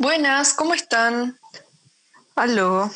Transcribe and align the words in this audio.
Buenas, 0.00 0.52
¿cómo 0.52 0.74
están? 0.74 1.36
Aló. 2.36 2.88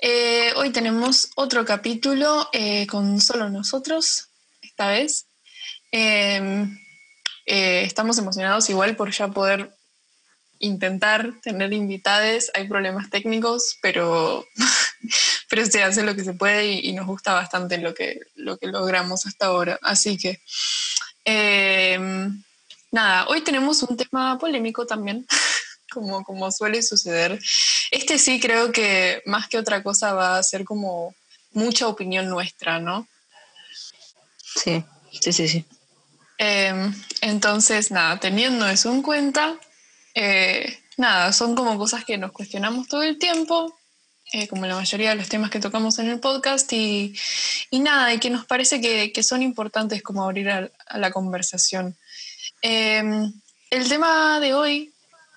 Eh, 0.00 0.52
hoy 0.54 0.70
tenemos 0.70 1.32
otro 1.34 1.64
capítulo 1.64 2.48
eh, 2.52 2.86
con 2.86 3.20
solo 3.20 3.50
nosotros, 3.50 4.28
esta 4.62 4.90
vez. 4.90 5.26
Em, 5.90 6.78
eh, 7.46 7.82
estamos 7.82 8.16
emocionados 8.16 8.70
igual 8.70 8.94
por 8.94 9.10
ya 9.10 9.26
poder 9.26 9.74
intentar 10.60 11.32
tener 11.42 11.72
invitades. 11.72 12.52
Hay 12.54 12.68
problemas 12.68 13.10
técnicos, 13.10 13.76
pero, 13.82 14.46
pero 15.50 15.66
se 15.66 15.82
hace 15.82 16.04
lo 16.04 16.14
que 16.14 16.22
se 16.22 16.32
puede 16.32 16.74
y, 16.74 16.90
y, 16.90 16.92
nos 16.92 17.08
gusta 17.08 17.32
bastante 17.32 17.76
lo 17.78 17.92
que, 17.92 18.20
lo 18.36 18.56
que 18.56 18.68
logramos 18.68 19.26
hasta 19.26 19.46
ahora. 19.46 19.80
Así 19.82 20.16
que, 20.16 20.40
em, 21.24 22.44
nada, 22.92 23.26
hoy 23.26 23.40
tenemos 23.40 23.82
un 23.82 23.96
tema 23.96 24.38
polémico 24.38 24.86
también. 24.86 25.26
como, 25.92 26.24
como 26.24 26.50
suele 26.50 26.82
suceder. 26.82 27.38
Este 27.90 28.18
sí 28.18 28.40
creo 28.40 28.72
que 28.72 29.22
más 29.26 29.48
que 29.48 29.58
otra 29.58 29.82
cosa 29.82 30.12
va 30.12 30.38
a 30.38 30.42
ser 30.42 30.64
como 30.64 31.14
mucha 31.52 31.88
opinión 31.88 32.28
nuestra, 32.28 32.78
¿no? 32.78 33.08
Sí, 34.56 34.84
sí, 35.20 35.32
sí, 35.32 35.48
sí. 35.48 35.64
Eh, 36.38 36.92
entonces, 37.20 37.90
nada, 37.90 38.20
teniendo 38.20 38.68
eso 38.68 38.92
en 38.92 39.02
cuenta, 39.02 39.58
eh, 40.14 40.78
nada, 40.96 41.32
son 41.32 41.54
como 41.54 41.76
cosas 41.78 42.04
que 42.04 42.18
nos 42.18 42.32
cuestionamos 42.32 42.86
todo 42.86 43.02
el 43.02 43.18
tiempo, 43.18 43.76
eh, 44.32 44.46
como 44.46 44.66
la 44.66 44.76
mayoría 44.76 45.10
de 45.10 45.16
los 45.16 45.28
temas 45.28 45.50
que 45.50 45.58
tocamos 45.58 45.98
en 45.98 46.08
el 46.08 46.20
podcast, 46.20 46.72
y, 46.72 47.14
y 47.70 47.80
nada, 47.80 48.12
y 48.12 48.20
que 48.20 48.30
nos 48.30 48.46
parece 48.46 48.80
que, 48.80 49.12
que 49.12 49.22
son 49.22 49.42
importantes 49.42 50.02
como 50.02 50.22
abrir 50.22 50.50
a, 50.50 50.70
a 50.86 50.98
la 50.98 51.10
conversación. 51.10 51.96
Eh, 52.62 53.02
el 53.70 53.88
tema 53.88 54.40
de 54.40 54.54
hoy 54.54 54.92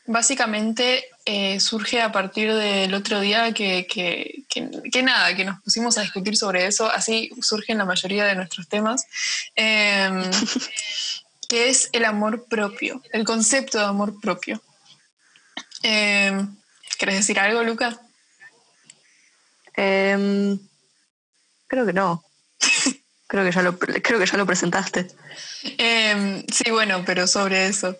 básicamente 0.05 1.05
eh, 1.25 1.59
surge 1.59 2.01
a 2.01 2.11
partir 2.11 2.53
del 2.53 2.93
otro 2.93 3.19
día 3.19 3.53
que, 3.53 3.85
que, 3.85 4.43
que, 4.49 4.69
que, 4.91 5.03
nada, 5.03 5.35
que 5.35 5.45
nos 5.45 5.61
pusimos 5.61 5.97
a 5.97 6.01
discutir 6.01 6.35
sobre 6.35 6.65
eso, 6.65 6.89
así 6.89 7.29
surgen 7.41 7.77
la 7.77 7.85
mayoría 7.85 8.25
de 8.25 8.35
nuestros 8.35 8.67
temas, 8.67 9.05
eh, 9.55 10.09
que 11.49 11.69
es 11.69 11.89
el 11.91 12.05
amor 12.05 12.45
propio, 12.45 13.01
el 13.11 13.23
concepto 13.23 13.77
de 13.77 13.85
amor 13.85 14.19
propio. 14.19 14.61
Eh, 15.83 16.45
¿Querés 16.97 17.15
decir 17.15 17.39
algo, 17.39 17.63
Luca? 17.63 17.99
Em, 19.75 20.59
creo 21.67 21.85
que 21.85 21.93
no. 21.93 22.23
creo, 23.27 23.43
que 23.43 23.51
ya 23.51 23.61
lo, 23.61 23.77
creo 23.79 24.19
que 24.19 24.25
ya 24.25 24.37
lo 24.37 24.45
presentaste. 24.45 25.07
Em, 25.77 26.45
sí, 26.47 26.69
bueno, 26.69 27.03
pero 27.05 27.27
sobre 27.27 27.67
eso. 27.67 27.97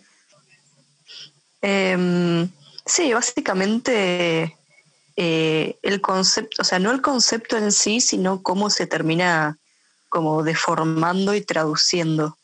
Eh, 1.62 2.48
sí, 2.86 3.14
básicamente 3.14 4.58
eh, 5.16 5.78
el 5.84 6.02
concepto, 6.02 6.62
o 6.62 6.66
sea, 6.66 6.80
no 6.80 6.92
el 6.92 7.02
concepto 7.02 7.58
en 7.58 7.72
sí, 7.72 8.02
sino 8.02 8.42
cómo 8.42 8.70
se 8.70 8.88
termina 8.88 9.60
como 10.10 10.42
deformando 10.42 11.36
y 11.36 11.42
traduciendo. 11.42 12.38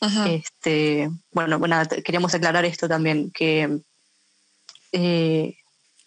Ajá. 0.00 0.30
Este, 0.30 1.10
bueno, 1.32 1.58
bueno, 1.58 1.76
queríamos 2.04 2.34
aclarar 2.34 2.64
esto 2.64 2.88
también, 2.88 3.30
que 3.30 3.80
eh, 4.92 5.56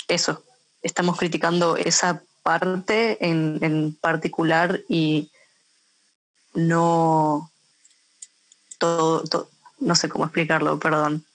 eso, 0.07 0.43
estamos 0.81 1.17
criticando 1.17 1.77
esa 1.77 2.23
parte 2.41 3.17
en, 3.23 3.59
en 3.61 3.93
particular 3.93 4.81
y 4.89 5.29
no 6.55 7.51
todo, 8.79 9.23
todo, 9.23 9.49
no 9.79 9.93
sé 9.93 10.09
cómo 10.09 10.25
explicarlo, 10.25 10.79
perdón. 10.79 11.26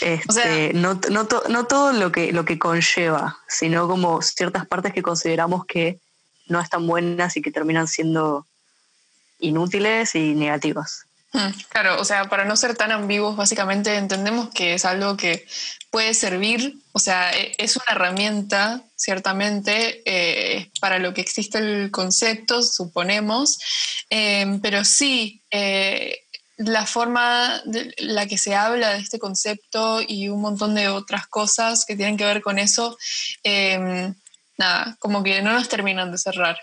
Este, 0.00 0.22
o 0.28 0.32
sea, 0.32 0.72
no, 0.72 1.00
no, 1.10 1.26
to, 1.26 1.42
no, 1.48 1.66
todo 1.66 1.92
lo 1.92 2.10
que, 2.10 2.32
lo 2.32 2.44
que 2.44 2.58
conlleva, 2.58 3.38
sino 3.48 3.86
como 3.86 4.22
ciertas 4.22 4.66
partes 4.66 4.92
que 4.92 5.02
consideramos 5.02 5.66
que 5.66 5.98
no 6.46 6.60
están 6.60 6.86
buenas 6.86 7.36
y 7.36 7.42
que 7.42 7.50
terminan 7.50 7.86
siendo 7.86 8.46
inútiles 9.38 10.14
y 10.14 10.34
negativas. 10.34 11.04
Hmm, 11.32 11.50
claro, 11.68 12.00
o 12.00 12.04
sea, 12.04 12.28
para 12.28 12.44
no 12.44 12.56
ser 12.56 12.76
tan 12.76 12.92
ambiguos, 12.92 13.36
básicamente 13.36 13.96
entendemos 13.96 14.50
que 14.50 14.74
es 14.74 14.84
algo 14.84 15.16
que 15.16 15.44
puede 15.90 16.14
servir, 16.14 16.76
o 16.92 17.00
sea, 17.00 17.32
e, 17.32 17.52
es 17.58 17.76
una 17.76 17.86
herramienta, 17.90 18.82
ciertamente, 18.94 20.02
eh, 20.06 20.70
para 20.80 20.98
lo 20.98 21.12
que 21.12 21.20
existe 21.20 21.58
el 21.58 21.90
concepto, 21.90 22.62
suponemos, 22.62 23.58
eh, 24.10 24.60
pero 24.62 24.84
sí, 24.84 25.42
eh, 25.50 26.23
la 26.56 26.86
forma 26.86 27.60
de 27.64 27.94
la 27.98 28.26
que 28.26 28.38
se 28.38 28.54
habla 28.54 28.90
de 28.90 29.00
este 29.00 29.18
concepto 29.18 30.00
y 30.06 30.28
un 30.28 30.40
montón 30.40 30.74
de 30.74 30.88
otras 30.88 31.26
cosas 31.26 31.84
que 31.84 31.96
tienen 31.96 32.16
que 32.16 32.24
ver 32.24 32.42
con 32.42 32.58
eso, 32.58 32.96
eh, 33.42 34.12
nada, 34.56 34.96
como 35.00 35.22
que 35.22 35.42
no 35.42 35.52
nos 35.52 35.68
terminan 35.68 36.12
de 36.12 36.18
cerrar. 36.18 36.58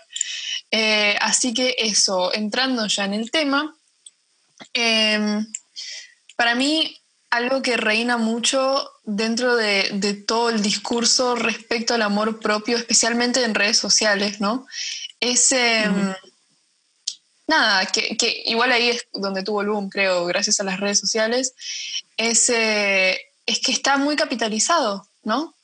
Eh, 0.70 1.16
así 1.20 1.52
que 1.52 1.76
eso, 1.78 2.32
entrando 2.32 2.86
ya 2.86 3.04
en 3.04 3.14
el 3.14 3.30
tema, 3.30 3.74
eh, 4.72 5.44
para 6.36 6.54
mí 6.54 6.98
algo 7.30 7.62
que 7.62 7.76
reina 7.76 8.16
mucho 8.16 8.90
dentro 9.04 9.56
de, 9.56 9.90
de, 9.94 10.14
todo 10.14 10.50
el 10.50 10.62
discurso 10.62 11.34
respecto 11.34 11.94
al 11.94 12.02
amor 12.02 12.40
propio, 12.40 12.76
especialmente 12.76 13.42
en 13.44 13.54
redes 13.54 13.78
sociales, 13.78 14.40
¿no? 14.40 14.66
Es... 15.20 15.52
Mm 15.52 16.31
nada, 17.52 17.86
que, 17.86 18.16
que, 18.16 18.42
igual 18.46 18.72
ahí 18.72 18.90
es 18.90 19.06
donde 19.12 19.42
tuvo 19.42 19.60
el 19.60 19.68
boom, 19.68 19.88
creo, 19.88 20.24
gracias 20.24 20.58
a 20.60 20.64
las 20.64 20.80
redes 20.80 20.98
sociales, 20.98 21.54
es, 22.16 22.48
eh, 22.48 23.20
es 23.46 23.60
que 23.60 23.72
está 23.72 23.98
muy 23.98 24.16
capitalizado, 24.16 25.06
¿no? 25.22 25.54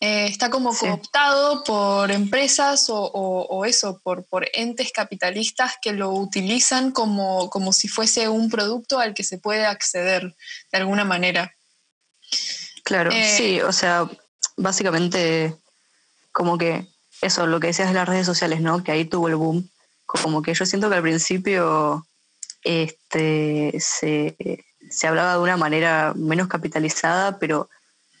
Eh, 0.00 0.26
está 0.26 0.50
como 0.50 0.74
sí. 0.74 0.86
cooptado 0.86 1.64
por 1.64 2.10
empresas 2.10 2.90
o, 2.90 2.98
o, 3.00 3.46
o, 3.46 3.64
eso, 3.64 4.00
por, 4.02 4.24
por 4.24 4.46
entes 4.52 4.92
capitalistas 4.92 5.74
que 5.80 5.92
lo 5.92 6.10
utilizan 6.10 6.92
como, 6.92 7.48
como 7.48 7.72
si 7.72 7.88
fuese 7.88 8.28
un 8.28 8.50
producto 8.50 8.98
al 8.98 9.14
que 9.14 9.24
se 9.24 9.38
puede 9.38 9.64
acceder 9.64 10.36
de 10.70 10.78
alguna 10.78 11.04
manera. 11.04 11.54
Claro, 12.84 13.10
eh, 13.10 13.36
sí, 13.36 13.60
o 13.62 13.72
sea, 13.72 14.08
básicamente 14.56 15.56
como 16.30 16.58
que 16.58 16.86
eso, 17.22 17.46
lo 17.46 17.58
que 17.58 17.68
decías 17.68 17.88
de 17.88 17.94
las 17.94 18.08
redes 18.08 18.26
sociales, 18.26 18.60
¿no? 18.60 18.84
Que 18.84 18.92
ahí 18.92 19.06
tuvo 19.06 19.28
el 19.28 19.36
boom 19.36 19.70
como 20.06 20.42
que 20.42 20.54
yo 20.54 20.64
siento 20.64 20.88
que 20.88 20.96
al 20.96 21.02
principio 21.02 22.06
este, 22.62 23.76
se, 23.80 24.36
se 24.88 25.06
hablaba 25.06 25.34
de 25.34 25.40
una 25.40 25.56
manera 25.56 26.14
menos 26.16 26.48
capitalizada, 26.48 27.38
pero 27.38 27.68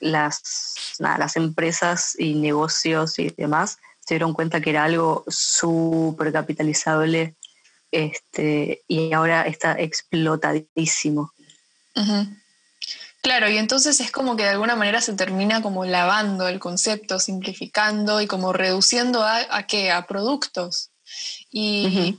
las, 0.00 0.74
nada, 0.98 1.18
las 1.18 1.36
empresas 1.36 2.14
y 2.18 2.34
negocios 2.34 3.18
y 3.18 3.30
demás 3.30 3.78
se 4.00 4.14
dieron 4.14 4.34
cuenta 4.34 4.60
que 4.60 4.70
era 4.70 4.84
algo 4.84 5.24
súper 5.26 6.32
capitalizable 6.32 7.34
este, 7.90 8.82
y 8.86 9.12
ahora 9.12 9.42
está 9.42 9.72
explotadísimo. 9.78 11.32
Claro, 13.22 13.48
y 13.48 13.56
entonces 13.56 13.98
es 14.00 14.12
como 14.12 14.36
que 14.36 14.44
de 14.44 14.50
alguna 14.50 14.76
manera 14.76 15.00
se 15.00 15.14
termina 15.14 15.62
como 15.62 15.84
lavando 15.84 16.46
el 16.46 16.60
concepto, 16.60 17.18
simplificando 17.18 18.20
y 18.20 18.26
como 18.26 18.52
reduciendo 18.52 19.24
a, 19.24 19.38
a 19.50 19.66
qué, 19.66 19.90
a 19.90 20.06
productos. 20.06 20.90
Y, 21.50 22.18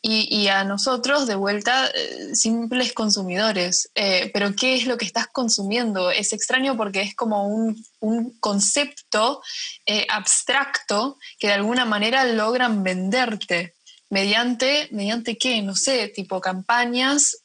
y, 0.00 0.36
y, 0.36 0.48
a 0.48 0.64
nosotros, 0.64 1.26
de 1.26 1.34
vuelta, 1.34 1.88
eh, 1.88 2.34
simples 2.34 2.92
consumidores. 2.92 3.90
Eh, 3.94 4.30
pero 4.32 4.54
¿qué 4.54 4.74
es 4.74 4.86
lo 4.86 4.96
que 4.96 5.04
estás 5.04 5.26
consumiendo? 5.28 6.10
Es 6.10 6.32
extraño 6.32 6.76
porque 6.76 7.02
es 7.02 7.14
como 7.14 7.46
un, 7.46 7.84
un 8.00 8.36
concepto 8.38 9.42
eh, 9.86 10.06
abstracto 10.08 11.18
que 11.38 11.48
de 11.48 11.54
alguna 11.54 11.84
manera 11.84 12.24
logran 12.24 12.82
venderte. 12.82 13.74
Mediante, 14.10 14.88
mediante 14.90 15.38
qué, 15.38 15.62
no 15.62 15.74
sé, 15.74 16.08
tipo 16.08 16.38
campañas, 16.38 17.38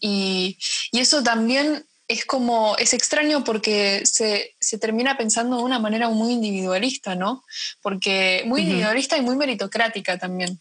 y, 0.00 0.58
y 0.90 0.98
eso 0.98 1.22
también 1.22 1.86
es 2.08 2.24
como, 2.24 2.76
es 2.78 2.92
extraño 2.94 3.42
porque 3.42 4.02
se, 4.04 4.54
se, 4.60 4.78
termina 4.78 5.16
pensando 5.16 5.56
de 5.56 5.64
una 5.64 5.78
manera 5.78 6.08
muy 6.08 6.32
individualista, 6.32 7.14
¿no? 7.14 7.44
Porque 7.82 8.42
muy 8.46 8.60
uh 8.60 8.64
-huh. 8.64 8.66
individualista 8.68 9.16
y 9.16 9.22
muy 9.22 9.36
meritocrática 9.36 10.18
también. 10.18 10.60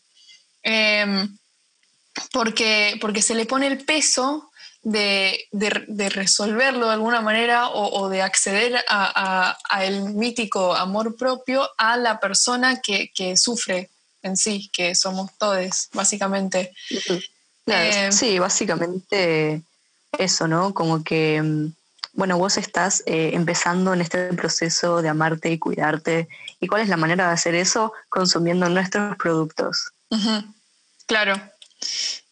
Eh, 0.64 1.28
porque, 2.32 2.98
porque 3.00 3.22
se 3.22 3.36
le 3.36 3.46
pone 3.46 3.68
el 3.68 3.84
peso 3.86 4.50
de, 4.82 5.48
de, 5.52 5.84
de 5.88 6.10
resolverlo 6.10 6.88
de 6.88 6.94
alguna 6.94 7.22
manera 7.22 7.70
o, 7.70 8.02
o 8.02 8.10
de 8.10 8.22
acceder 8.22 8.76
a, 8.76 8.84
a, 8.88 9.58
a, 9.70 9.86
el 9.86 10.14
mítico 10.14 10.76
amor 10.76 11.16
propio 11.16 11.70
a 11.78 11.98
la 11.98 12.20
persona 12.20 12.82
que, 12.82 13.12
que 13.14 13.36
sufre 13.38 13.90
en 14.22 14.38
sí, 14.38 14.70
que 14.74 14.96
somos 14.96 15.32
todos, 15.38 15.90
básicamente. 15.94 16.72
Uh 16.90 16.96
-huh. 16.96 17.24
claro, 17.66 18.08
eh, 18.08 18.12
sí, 18.12 18.40
básicamente 18.40 19.62
eso, 20.20 20.48
¿no? 20.48 20.74
Como 20.74 21.04
que, 21.04 21.42
mm, 21.42 21.74
bueno, 22.14 22.38
vos 22.38 22.58
estás 22.58 23.04
eh, 23.06 23.32
empezando 23.34 23.94
en 23.94 24.02
este 24.02 24.34
proceso 24.34 25.02
de 25.02 25.10
amarte 25.10 25.52
y 25.52 25.60
cuidarte. 25.60 26.28
¿Y 26.60 26.68
cuál 26.68 26.82
es 26.82 26.90
la 26.90 26.98
manera 26.98 27.28
de 27.28 27.34
hacer 27.34 27.56
eso? 27.56 27.94
Consumiendo 28.10 28.70
nuestros 28.70 29.18
productos. 29.18 29.92
Claro. 31.06 31.40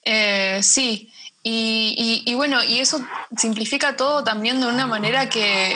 Eh, 0.05 0.59
sí. 0.63 1.11
Y, 1.43 2.23
y, 2.25 2.31
y, 2.31 2.35
bueno, 2.35 2.63
y 2.63 2.79
eso 2.79 3.05
simplifica 3.37 3.97
todo 3.97 4.23
también 4.23 4.61
de 4.61 4.67
una 4.67 4.87
manera 4.87 5.27
que, 5.27 5.75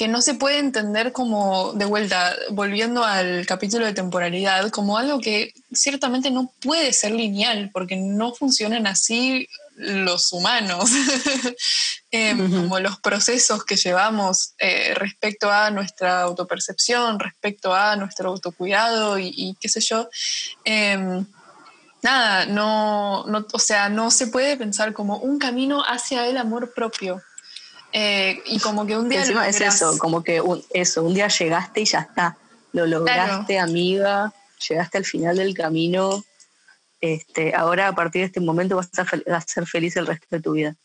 que 0.00 0.08
no 0.08 0.22
se 0.22 0.32
puede 0.32 0.58
entender 0.58 1.12
como, 1.12 1.74
de 1.74 1.84
vuelta, 1.84 2.34
volviendo 2.52 3.04
al 3.04 3.44
capítulo 3.44 3.84
de 3.84 3.92
temporalidad, 3.92 4.70
como 4.70 4.96
algo 4.96 5.20
que 5.20 5.52
ciertamente 5.74 6.30
no 6.30 6.50
puede 6.62 6.94
ser 6.94 7.12
lineal, 7.12 7.68
porque 7.70 7.96
no 7.96 8.32
funcionan 8.32 8.86
así 8.86 9.46
los 9.80 10.32
humanos, 10.32 10.90
em, 12.10 12.50
como 12.50 12.78
los 12.80 12.98
procesos 13.00 13.64
que 13.64 13.76
llevamos 13.76 14.54
eh, 14.58 14.94
respecto 14.94 15.50
a 15.50 15.70
nuestra 15.70 16.22
autopercepción, 16.22 17.18
respecto 17.18 17.74
a 17.74 17.96
nuestro 17.96 18.30
autocuidado 18.30 19.18
y, 19.18 19.56
qué 19.60 19.68
sé 19.68 19.80
yo. 19.80 20.08
Em, 20.64 21.24
nada, 22.02 22.46
no, 22.46 23.24
no, 23.26 23.46
o 23.52 23.58
sea, 23.58 23.88
no 23.88 24.10
se 24.10 24.26
puede 24.26 24.56
pensar 24.56 24.92
como 24.92 25.16
un 25.18 25.38
camino 25.38 25.82
hacia 25.82 26.26
el 26.26 26.36
amor 26.36 26.72
propio. 26.74 27.22
Eh, 27.92 28.40
y 28.46 28.60
como 28.60 28.86
que 28.86 28.96
un 28.96 29.08
día... 29.08 29.20
Encima 29.20 29.48
es 29.48 29.60
eso, 29.60 29.98
como 29.98 30.22
que 30.22 30.40
un, 30.40 30.62
eso, 30.70 31.02
un 31.02 31.14
día 31.14 31.28
llegaste 31.28 31.80
y 31.80 31.84
ya 31.86 32.00
está, 32.00 32.36
lo 32.72 32.86
lograste, 32.86 33.58
amiga, 33.58 34.32
llegaste 34.68 34.98
al 34.98 35.04
final 35.04 35.36
del 35.36 35.54
camino, 35.54 36.22
este, 37.00 37.54
ahora 37.54 37.88
a 37.88 37.94
partir 37.94 38.22
de 38.22 38.26
este 38.26 38.40
momento 38.40 38.76
vas 38.76 38.90
a, 38.98 39.40
ser 39.40 39.66
feliz 39.66 39.96
el 39.96 40.06
resto 40.06 40.26
de 40.30 40.40
tu 40.40 40.52
vida. 40.52 40.76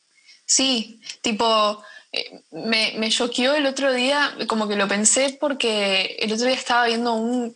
Sí, 0.46 1.02
tipo, 1.22 1.84
eh, 2.12 2.42
me, 2.52 2.94
me 2.98 3.10
choqueó 3.10 3.56
el 3.56 3.66
otro 3.66 3.94
día, 3.94 4.36
como 4.48 4.68
que 4.68 4.76
lo 4.76 4.88
pensé 4.88 5.38
porque 5.40 6.18
el 6.20 6.32
otro 6.32 6.46
día 6.46 6.56
estaba 6.56 6.88
viendo 6.88 7.14
un 7.14 7.56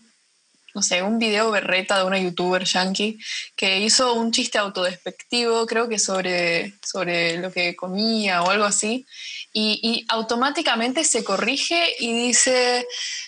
no 0.73 0.83
sé, 0.83 1.01
un 1.01 1.19
video 1.19 1.51
berreta 1.51 1.97
de 1.97 2.05
una 2.05 2.19
youtuber 2.19 2.63
yankee 2.63 3.17
que 3.55 3.79
hizo 3.79 4.13
un 4.13 4.31
chiste 4.31 4.57
autodespectivo, 4.57 5.65
creo 5.65 5.89
que 5.89 5.99
sobre, 5.99 6.73
sobre 6.85 7.37
lo 7.37 7.51
que 7.51 7.75
comía 7.75 8.41
o 8.43 8.49
algo 8.49 8.65
así, 8.65 9.05
y, 9.51 9.79
y 9.83 10.05
automáticamente 10.09 11.03
se 11.03 11.23
corrige 11.23 11.95
y 11.99 12.13
dice, 12.13 12.87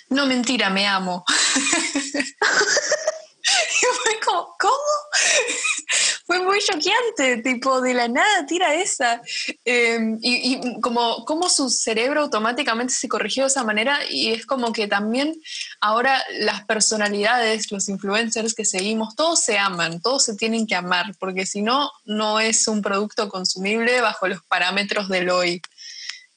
no 0.09 0.25
mentira, 0.25 0.69
me 0.69 0.87
amo. 0.87 1.25
y 3.81 3.85
fue 4.03 4.19
como, 4.25 4.55
¿cómo? 4.59 4.75
fue 6.25 6.39
muy 6.43 6.59
choqueante, 6.59 7.41
tipo, 7.43 7.81
de 7.81 7.93
la 7.93 8.07
nada 8.07 8.45
tira 8.45 8.73
esa. 8.75 9.21
Em, 9.65 10.17
y, 10.21 10.79
como, 10.81 11.25
como 11.25 11.49
su 11.49 11.69
cerebro 11.69 12.21
automáticamente 12.21 12.93
se 12.93 13.07
corrigió 13.07 13.43
de 13.43 13.47
esa 13.47 13.63
manera 13.63 13.99
y 14.09 14.31
es 14.31 14.45
como 14.45 14.71
que 14.71 14.87
también 14.87 15.41
ahora 15.79 16.23
las 16.39 16.65
personalidades, 16.65 17.71
los 17.71 17.89
influencers 17.89 18.53
que 18.53 18.65
seguimos, 18.65 19.15
todos 19.15 19.41
se 19.41 19.57
aman, 19.57 20.01
todos 20.01 20.25
se 20.25 20.35
tienen 20.35 20.67
que 20.67 20.75
amar, 20.75 21.13
porque 21.19 21.45
si 21.45 21.61
no, 21.61 21.91
no 22.05 22.39
es 22.39 22.67
un 22.67 22.81
producto 22.81 23.29
consumible 23.29 24.01
bajo 24.01 24.27
los 24.27 24.43
parámetros 24.43 25.09
del 25.09 25.29
hoy. 25.29 25.61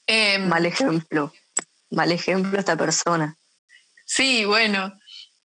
Em, 0.06 0.48
mal 0.48 0.66
ejemplo, 0.66 1.32
mal 1.90 2.12
ejemplo 2.12 2.58
esta 2.58 2.76
persona. 2.76 3.36
Sí, 4.04 4.44
bueno. 4.44 4.92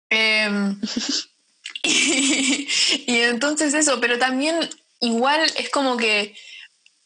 Em, 0.09 0.79
y, 3.07 3.17
entonces 3.19 3.73
eso, 3.73 3.99
pero 3.99 4.17
también 4.17 4.57
igual 5.01 5.41
es 5.57 5.69
como 5.69 5.97
que 5.97 6.33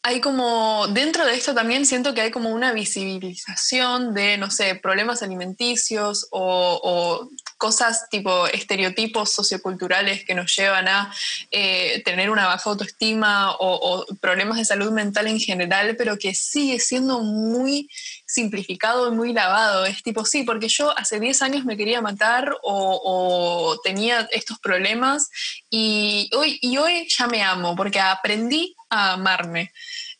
hay 0.02 0.20
como, 0.20 0.86
dentro 0.88 1.26
de 1.26 1.34
esto 1.34 1.54
también 1.54 1.84
siento 1.84 2.14
que 2.14 2.20
hay 2.20 2.30
como 2.30 2.50
una 2.50 2.72
visibilización 2.72 4.14
de, 4.14 4.38
no 4.38 4.50
sé, 4.50 4.76
problemas 4.76 5.22
alimenticios 5.22 6.28
o, 6.30 7.28
cosas 7.58 8.08
tipo 8.08 8.46
estereotipos 8.46 9.32
socioculturales 9.32 10.24
que 10.24 10.36
nos 10.36 10.54
llevan 10.56 10.86
a 10.86 11.12
eh, 11.50 12.00
tener 12.04 12.30
una 12.30 12.46
baja 12.46 12.70
autoestima 12.70 13.56
o, 13.58 14.06
problemas 14.20 14.58
de 14.58 14.64
salud 14.64 14.92
mental 14.92 15.26
en 15.26 15.40
general, 15.40 15.96
pero 15.96 16.16
que 16.16 16.34
sigue 16.36 16.78
siendo 16.78 17.18
muy 17.18 17.90
simplificado 18.28 19.10
y 19.10 19.16
muy 19.16 19.32
lavado. 19.32 19.86
Es 19.86 20.02
tipo, 20.02 20.24
sí, 20.24 20.44
porque 20.44 20.68
yo 20.68 20.96
hace 20.96 21.18
10 21.18 21.42
años 21.42 21.64
me 21.64 21.76
quería 21.76 22.02
matar 22.02 22.54
o, 22.62 23.76
tenía 23.82 24.28
estos 24.30 24.58
problemas 24.58 25.30
y 25.70 26.30
hoy, 26.36 26.58
y 26.60 26.76
hoy 26.76 27.08
ya 27.08 27.26
me 27.26 27.42
amo 27.42 27.74
porque 27.74 27.98
aprendí 27.98 28.76
a 28.90 29.14
amarme. 29.14 29.72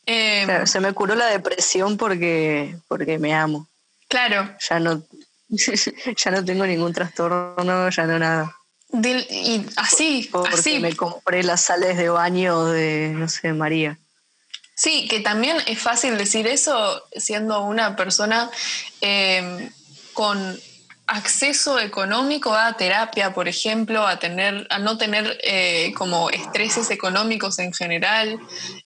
Em, 0.06 0.66
se 0.66 0.80
me 0.80 0.92
curó 0.94 1.14
la 1.14 1.26
depresión 1.26 1.98
porque, 1.98 2.76
porque 2.88 3.18
me 3.18 3.34
amo. 3.34 3.68
Claro. 4.08 4.56
Ya 4.68 4.80
no, 4.80 5.02
ya 6.16 6.30
no 6.30 6.44
tengo 6.44 6.66
ningún 6.66 6.94
trastorno, 6.94 7.90
ya 7.90 8.06
no 8.06 8.18
nada. 8.18 8.56
y 8.90 9.66
así, 9.76 10.30
porque 10.32 10.80
me 10.80 10.96
compré 10.96 11.42
las 11.42 11.60
sales 11.60 11.98
de 11.98 12.08
baño 12.08 12.64
de, 12.66 13.12
no 13.14 13.28
sé, 13.28 13.52
María. 13.52 13.98
Sí, 14.78 15.08
que 15.08 15.18
también 15.18 15.56
es 15.66 15.80
fácil 15.80 16.16
decir 16.16 16.46
eso 16.46 17.02
siendo 17.16 17.62
una 17.62 17.96
persona 17.96 18.48
eh, 19.00 19.70
con 20.12 20.56
acceso 21.08 21.80
económico 21.80 22.54
a 22.54 22.76
terapia, 22.76 23.34
por 23.34 23.48
ejemplo, 23.48 24.06
a, 24.06 24.20
tener, 24.20 24.68
a 24.70 24.78
no 24.78 24.96
tener 24.96 25.36
eh, 25.42 25.92
como 25.96 26.30
estreses 26.30 26.92
económicos 26.92 27.58
en 27.58 27.72
general. 27.72 28.38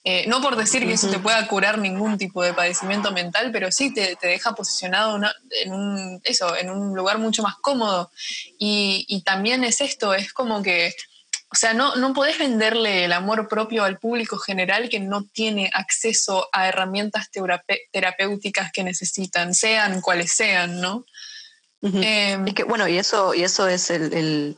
Eh, 0.02 0.24
no 0.28 0.40
por 0.40 0.56
decir 0.56 0.86
que 0.86 0.94
eso 0.94 1.10
te 1.10 1.18
pueda 1.18 1.46
curar 1.46 1.76
ningún 1.76 2.16
tipo 2.16 2.42
de 2.42 2.54
padecimiento 2.54 3.12
mental, 3.12 3.50
pero 3.52 3.70
sí 3.70 3.92
te, 3.92 4.16
deja 4.22 4.54
posicionado 4.54 5.20
en, 5.62 5.72
un, 5.74 6.22
eso, 6.24 6.56
en 6.56 6.70
un 6.70 6.96
lugar 6.96 7.18
mucho 7.18 7.42
más 7.42 7.56
cómodo. 7.56 8.10
Y, 8.58 9.04
y 9.08 9.20
también 9.24 9.62
es 9.62 9.82
esto, 9.82 10.14
es 10.14 10.32
como 10.32 10.62
que 10.62 10.94
o 11.52 11.54
sea, 11.54 11.75
no, 11.75 11.96
no 11.96 12.14
podés 12.14 12.38
venderle 12.38 13.04
el 13.04 13.12
amor 13.12 13.46
propio 13.46 13.84
al 13.84 13.99
público 13.99 14.38
general 14.38 14.88
que 14.88 15.00
no 15.00 15.25
tiene 15.25 15.70
acceso 15.75 16.49
a 16.50 16.66
herramientas 16.66 17.28
terapéuticas 17.90 18.72
que 18.72 18.82
necesitan, 18.82 19.52
sean 19.54 20.00
cuales 20.00 20.32
sean, 20.32 20.81
¿no? 20.81 21.04
Em, 21.82 22.46
es 22.46 22.54
que, 22.54 22.64
bueno, 22.64 22.88
y 22.88 22.96
eso, 22.96 23.34
y 23.34 23.43
eso 23.43 23.69
es 23.69 23.90
el, 23.90 24.14
el 24.14 24.56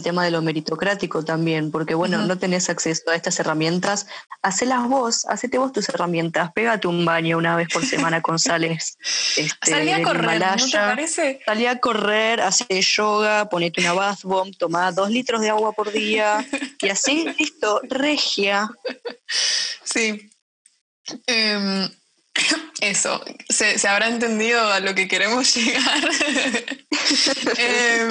tema 0.00 0.24
de 0.24 0.30
lo 0.30 0.40
meritocrático 0.40 1.24
también, 1.24 1.70
porque 1.70 1.94
bueno, 1.94 2.18
no 2.24 2.38
tenés 2.38 2.70
acceso 2.70 3.10
a 3.10 3.16
estas 3.16 3.38
herramientas, 3.40 4.06
hacelas 4.40 4.88
vos, 4.88 5.26
hacete 5.26 5.58
vos 5.58 5.72
tus 5.72 5.88
herramientas, 5.88 6.52
pégate 6.52 6.86
un 6.86 7.04
baño 7.04 7.36
una 7.36 7.56
vez 7.56 7.68
por 7.68 7.84
semana 7.84 8.22
con 8.22 8.38
sales. 8.38 8.96
Este, 9.36 9.70
salí 9.70 9.90
a 9.90 10.02
correr, 10.02 10.40
¿no 10.40 10.66
te 10.66 10.78
parece? 10.78 11.40
Salí 11.44 11.66
a 11.66 11.78
correr, 11.80 12.40
hace 12.40 12.80
yoga, 12.80 13.48
ponete 13.48 13.80
una 13.80 13.92
bath 13.92 14.22
bomb, 14.22 14.56
toma 14.56 14.92
dos 14.92 15.10
litros 15.10 15.40
de 15.40 15.50
agua 15.50 15.72
por 15.72 15.92
día 15.92 16.46
y 16.80 16.88
así, 16.88 17.26
listo, 17.38 17.80
regia. 17.88 18.70
Sí. 19.84 20.30
Em, 21.26 21.88
eso, 22.80 23.22
se, 23.48 23.76
habrá 23.86 24.08
entendido 24.08 24.60
a 24.72 24.80
lo 24.80 24.94
que 24.94 25.08
queremos 25.08 25.54
llegar. 25.54 26.08
Em, 27.56 28.08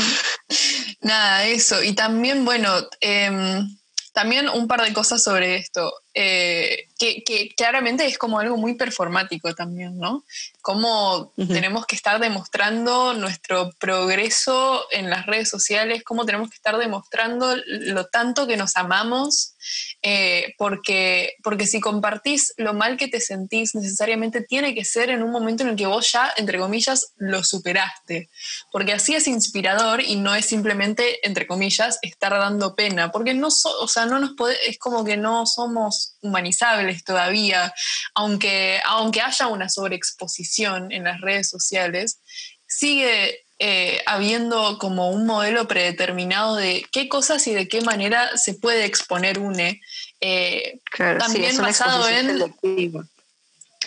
nada, 1.01 1.46
eso. 1.46 1.84
Y 1.84 1.93
también, 1.93 2.46
bueno, 2.46 2.70
em, 3.00 3.67
también 4.13 4.50
un 4.50 4.67
par 4.67 4.81
de 4.84 4.93
cosas 4.93 5.24
sobre 5.24 5.55
esto, 5.58 5.91
eh, 6.13 6.88
que, 7.00 7.50
claramente 7.56 8.06
es 8.06 8.18
como 8.18 8.39
algo 8.39 8.58
muy 8.58 8.75
performático 8.75 9.53
también, 9.56 9.98
¿no? 9.98 10.24
Cómo 10.62 11.34
tenemos 11.36 11.86
que 11.86 11.96
estar 11.96 12.20
demostrando 12.20 13.13
nuestro 13.13 13.72
progreso 13.80 14.86
en 14.91 15.10
las 15.10 15.25
redes 15.25 15.50
sociales, 15.50 16.03
cómo 16.03 16.25
tenemos 16.25 16.50
que 16.50 16.56
estar 16.56 16.77
demostrando 16.77 17.56
lo 17.65 18.06
tanto 18.06 18.46
que 18.46 18.58
nos 18.58 18.75
amamos, 18.75 19.56
eh, 20.03 20.53
porque, 20.58 21.36
porque 21.44 21.65
si 21.65 21.80
compartís 21.80 22.53
lo 22.58 22.74
mal 22.74 22.98
que 22.98 23.08
te 23.08 23.20
sentís, 23.20 23.74
necesariamente 23.74 24.41
tiene 24.41 24.75
que 24.75 24.86
ser 24.86 25.10
en 25.10 25.24
un 25.24 25.32
momento 25.32 25.63
en 25.63 25.70
el 25.70 25.75
que 25.75 25.88
vos 25.88 26.12
ya, 26.12 26.32
entre 26.38 26.60
comillas, 26.60 27.13
lo 27.18 27.44
superaste, 27.44 28.30
porque 28.72 28.94
así 28.94 29.15
es 29.15 29.27
inspirador 29.27 30.01
y 30.01 30.18
no 30.18 30.36
es 30.36 30.46
simplemente, 30.46 31.25
entre 31.25 31.48
comillas, 31.48 31.98
estar 32.01 32.32
dando 32.32 32.75
pena, 32.75 33.12
porque 33.12 33.34
no, 33.34 33.48
o 33.48 33.88
sea, 33.88 34.06
no 34.06 34.20
nos 34.20 34.34
puede, 34.36 34.58
es 34.70 34.77
como 34.77 35.03
que 35.03 35.18
no 35.18 35.46
somos 35.46 36.00
humanizables 36.22 37.03
todavía, 37.03 37.74
aunque, 38.13 38.81
aunque 38.86 39.22
haya 39.22 39.48
una 39.48 39.70
sobreexposición 39.70 40.91
en 40.91 41.05
las 41.05 41.22
redes 41.22 41.50
sociales, 41.50 42.20
sigue 42.67 43.46
eh, 43.60 44.01
habiendo 44.08 44.79
como 44.79 45.12
un 45.12 45.25
modelo 45.25 45.67
predeterminado 45.67 46.55
de 46.55 46.86
qué 46.91 47.08
cosas 47.08 47.46
y 47.48 47.53
de 47.53 47.67
qué 47.67 47.81
manera 47.81 48.36
se 48.38 48.55
puede 48.55 48.86
exponer 48.86 49.39
UNE. 49.39 49.81
Eh, 50.20 50.79
también 50.98 51.58
basado 51.58 52.10
en... 52.10 52.55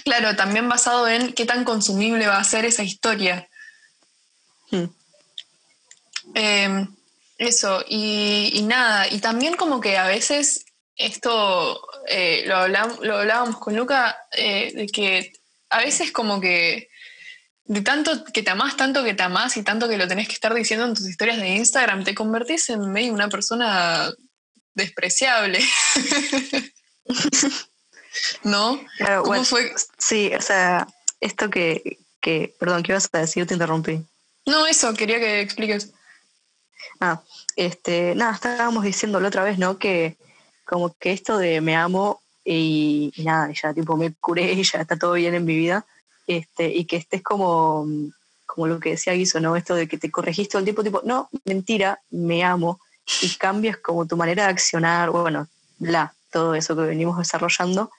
Claro, 0.04 0.36
también 0.36 0.68
basado 0.68 1.08
en 1.08 1.32
qué 1.32 1.46
tan 1.46 1.64
consumible 1.64 2.26
va 2.26 2.38
a 2.38 2.44
ser 2.44 2.64
esa 2.66 2.82
historia. 2.82 3.48
Hmm. 4.70 4.84
Em, 6.34 6.94
eso, 7.38 7.84
y, 7.88 8.62
nada, 8.66 9.08
y 9.08 9.18
también 9.18 9.56
como 9.56 9.80
que 9.80 9.96
a 9.96 10.06
veces 10.06 10.66
esto 10.96 11.80
eh, 12.06 12.44
lo, 12.46 12.68
lo, 12.68 13.18
hablábamos 13.18 13.58
con 13.58 13.76
Luca, 13.76 14.16
eh, 14.32 14.72
de 14.74 14.86
que 14.86 15.32
a 15.70 15.78
veces 15.78 16.12
como 16.12 16.40
que 16.40 16.88
de 17.66 17.80
tanto 17.80 18.24
que 18.24 18.42
te 18.42 18.50
amás, 18.50 18.76
tanto 18.76 19.02
que 19.04 19.14
te 19.14 19.22
amás 19.22 19.56
y 19.56 19.62
tanto 19.62 19.88
que 19.88 19.96
lo 19.96 20.06
tenés 20.06 20.28
que 20.28 20.34
estar 20.34 20.52
diciendo 20.52 20.84
en 20.84 20.94
tus 20.94 21.08
historias 21.08 21.38
de 21.38 21.48
Instagram, 21.48 22.04
te 22.04 22.14
convertís 22.14 22.68
en 22.68 22.92
medio 22.92 23.12
una 23.12 23.28
persona 23.28 24.12
despreciable. 24.74 25.60
¿No? 28.44 28.80
Claro, 28.98 29.24
fue? 29.44 29.72
Sí, 29.98 30.30
o 30.36 30.40
sea, 30.42 30.86
esto 31.20 31.50
que, 31.50 31.98
que, 32.20 32.54
perdón, 32.58 32.82
¿qué 32.82 32.92
ibas 32.92 33.08
a 33.12 33.18
decir? 33.18 33.46
Te 33.46 33.54
interrumpí. 33.54 34.04
No, 34.46 34.66
eso, 34.66 34.92
quería 34.94 35.18
que 35.18 35.40
expliques. 35.40 35.92
Ah, 37.00 37.22
este, 37.56 38.14
nada, 38.14 38.34
estábamos 38.34 38.84
diciéndolo 38.84 39.28
otra 39.28 39.42
vez, 39.42 39.58
¿no? 39.58 39.78
Que 39.78 40.16
como 40.74 40.92
que 40.98 41.12
esto 41.12 41.38
de 41.38 41.60
me 41.60 41.76
amo 41.76 42.20
y, 42.44 43.12
nada, 43.18 43.48
ya 43.52 43.72
tipo 43.72 43.96
me 43.96 44.12
curé 44.14 44.52
y 44.54 44.64
ya 44.64 44.80
está 44.80 44.96
todo 44.96 45.12
bien 45.12 45.32
en 45.32 45.44
mi 45.44 45.54
vida, 45.54 45.86
este, 46.26 46.66
y 46.66 46.84
que 46.84 46.96
estés 46.96 47.22
como, 47.22 47.86
como 48.44 48.66
lo 48.66 48.80
que 48.80 48.90
decía 48.90 49.12
Guiso, 49.12 49.38
¿no? 49.38 49.54
Esto 49.54 49.76
de 49.76 49.86
que 49.86 49.98
te 49.98 50.10
corregiste 50.10 50.50
todo 50.50 50.58
el 50.58 50.64
tiempo, 50.64 50.82
tipo, 50.82 51.00
no, 51.04 51.28
mentira, 51.44 52.00
me 52.10 52.42
amo, 52.42 52.80
y 53.22 53.28
cambias 53.36 53.76
como 53.76 54.04
tu 54.04 54.16
manera 54.16 54.46
de 54.46 54.50
accionar, 54.50 55.10
bueno, 55.10 55.46
bla, 55.78 56.12
todo 56.32 56.56
eso 56.56 56.74
que 56.74 56.82
venimos 56.82 57.18
desarrollando, 57.18 57.92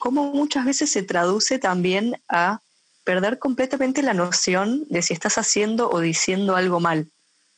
como 0.00 0.32
muchas 0.32 0.64
veces 0.64 0.90
se 0.90 1.04
traduce 1.04 1.60
también 1.60 2.20
a 2.28 2.58
perder 3.04 3.38
completamente 3.38 4.02
la 4.02 4.12
noción 4.12 4.86
de 4.88 5.02
si 5.02 5.14
estás 5.14 5.38
haciendo 5.38 5.88
o 5.88 6.00
diciendo 6.00 6.56
algo 6.56 6.80
mal. 6.80 7.06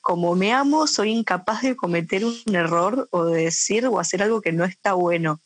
Como 0.01 0.35
me 0.35 0.53
amo, 0.53 0.87
soy 0.87 1.11
incapaz 1.11 1.63
de 1.63 1.77
cometer 1.77 2.25
un 2.25 2.55
error 2.55 3.09
o 3.11 3.25
de 3.27 3.45
decir 3.45 3.87
o 3.87 3.99
hacer 3.99 4.23
algo 4.23 4.41
que 4.41 4.53
no 4.53 4.65
está 4.65 4.95
bueno. 4.95 5.41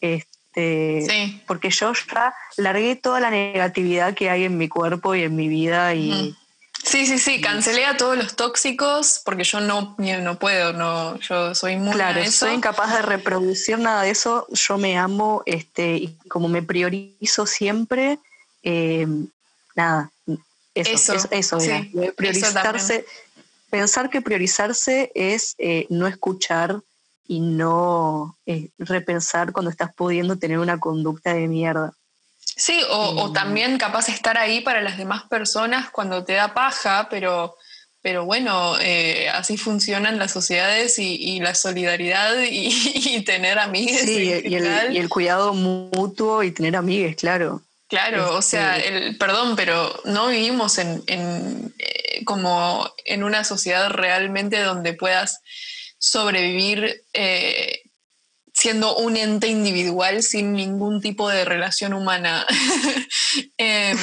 Este, 0.00 1.42
Porque 1.46 1.70
yo 1.70 1.92
ya 1.92 2.34
largué 2.56 2.96
toda 2.96 3.20
la 3.20 3.30
negatividad 3.30 4.14
que 4.14 4.30
hay 4.30 4.44
en 4.44 4.56
mi 4.56 4.68
cuerpo 4.68 5.14
y 5.14 5.22
en 5.22 5.34
mi 5.34 5.48
vida 5.48 5.94
y, 5.94 6.36
Sí, 6.84 7.06
sí, 7.06 7.18
sí, 7.18 7.40
cancelé 7.40 7.86
a 7.86 7.96
todos 7.96 8.16
los 8.16 8.36
tóxicos 8.36 9.22
porque 9.24 9.42
yo 9.42 9.60
no, 9.60 9.96
no 9.98 10.38
puedo, 10.38 10.74
no, 10.74 11.18
yo 11.18 11.54
soy 11.54 11.76
muy 11.76 11.94
Claro, 11.94 12.30
soy 12.30 12.54
incapaz 12.54 12.92
de 12.92 13.02
reproducir 13.02 13.78
nada 13.78 14.02
de 14.02 14.10
eso, 14.10 14.46
yo 14.50 14.76
me 14.76 14.98
amo, 14.98 15.42
este, 15.46 15.96
y 15.96 16.18
como 16.28 16.48
me 16.48 16.62
priorizo 16.62 17.46
siempre, 17.46 18.18
eh, 18.62 19.06
nada, 19.74 20.10
eso, 20.74 21.14
eso, 21.30 21.58
priorizarse, 22.16 23.06
pensar 23.74 24.08
que 24.08 24.22
priorizarse 24.22 25.10
es 25.16 25.56
eh, 25.58 25.86
no 25.90 26.06
escuchar 26.06 26.80
y 27.26 27.40
no 27.40 28.38
eh, 28.46 28.68
repensar 28.78 29.50
cuando 29.50 29.68
estás 29.68 29.92
pudiendo 29.92 30.38
tener 30.38 30.60
una 30.60 30.78
conducta 30.78 31.34
de 31.34 31.48
mierda. 31.48 31.92
Sí, 32.38 32.80
o, 32.88 33.32
también 33.32 33.76
capaz 33.78 34.08
estar 34.08 34.38
ahí 34.38 34.60
para 34.60 34.80
las 34.80 34.96
demás 34.96 35.24
personas 35.24 35.90
cuando 35.90 36.22
te 36.22 36.34
da 36.34 36.54
paja, 36.54 37.08
pero, 37.10 37.56
pero 38.00 38.24
bueno, 38.24 38.78
eh, 38.80 39.28
así 39.30 39.56
funcionan 39.56 40.20
las 40.20 40.30
sociedades 40.30 41.00
y, 41.00 41.40
la 41.40 41.56
solidaridad 41.56 42.32
y, 42.48 43.24
tener 43.24 43.58
amigues. 43.58 44.02
Sí, 44.02 44.40
y, 44.44 44.54
el, 44.54 45.08
cuidado 45.08 45.52
mutuo 45.52 46.44
y 46.44 46.52
tener 46.52 46.76
amigues, 46.76 47.16
claro. 47.16 47.60
Claro, 47.88 48.36
o 48.36 48.42
sea, 48.42 48.78
este 48.78 49.08
el, 49.08 49.18
perdón, 49.18 49.56
pero 49.56 50.00
no 50.04 50.28
vivimos 50.28 50.78
en, 50.78 51.02
eh, 51.06 52.24
como 52.24 52.90
en 53.04 53.22
una 53.22 53.44
sociedad 53.44 53.90
realmente 53.90 54.60
donde 54.60 54.94
puedas 54.94 55.42
sobrevivir 55.98 57.02
eh, 57.12 57.82
siendo 58.54 58.96
un 58.96 59.16
ente 59.16 59.48
individual 59.48 60.22
sin 60.22 60.52
ningún 60.52 61.00
tipo 61.00 61.28
de 61.28 61.44
relación 61.44 61.92
humana. 61.92 62.46
Em, 63.58 63.98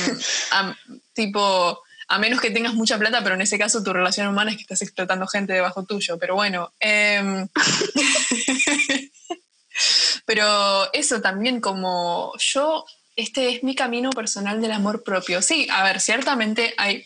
tipo, 1.13 1.81
a 2.09 2.19
menos 2.19 2.41
que 2.41 2.51
tengas 2.51 2.73
mucha 2.73 2.99
plata, 2.99 3.23
pero 3.23 3.35
en 3.35 3.41
ese 3.41 3.57
caso 3.57 3.81
tu 3.81 3.93
relación 3.93 4.27
humana 4.27 4.51
es 4.51 4.57
que 4.57 4.63
estás 4.63 4.81
explotando 4.81 5.25
gente 5.25 5.53
debajo 5.53 5.85
tuyo. 5.85 6.19
Pero 6.19 6.35
bueno. 6.35 6.73
Em, 6.79 7.47
pero 10.25 10.91
eso 10.91 11.21
también 11.21 11.61
como 11.61 12.33
yo, 12.37 12.85
este 13.15 13.49
es 13.49 13.63
mi 13.63 13.75
camino 13.75 14.09
personal 14.11 14.61
del 14.61 14.71
amor 14.71 15.03
propio. 15.03 15.41
Sí, 15.41 15.67
a 15.71 15.83
ver, 15.83 15.99
ciertamente 15.99 16.73
hay 16.77 17.05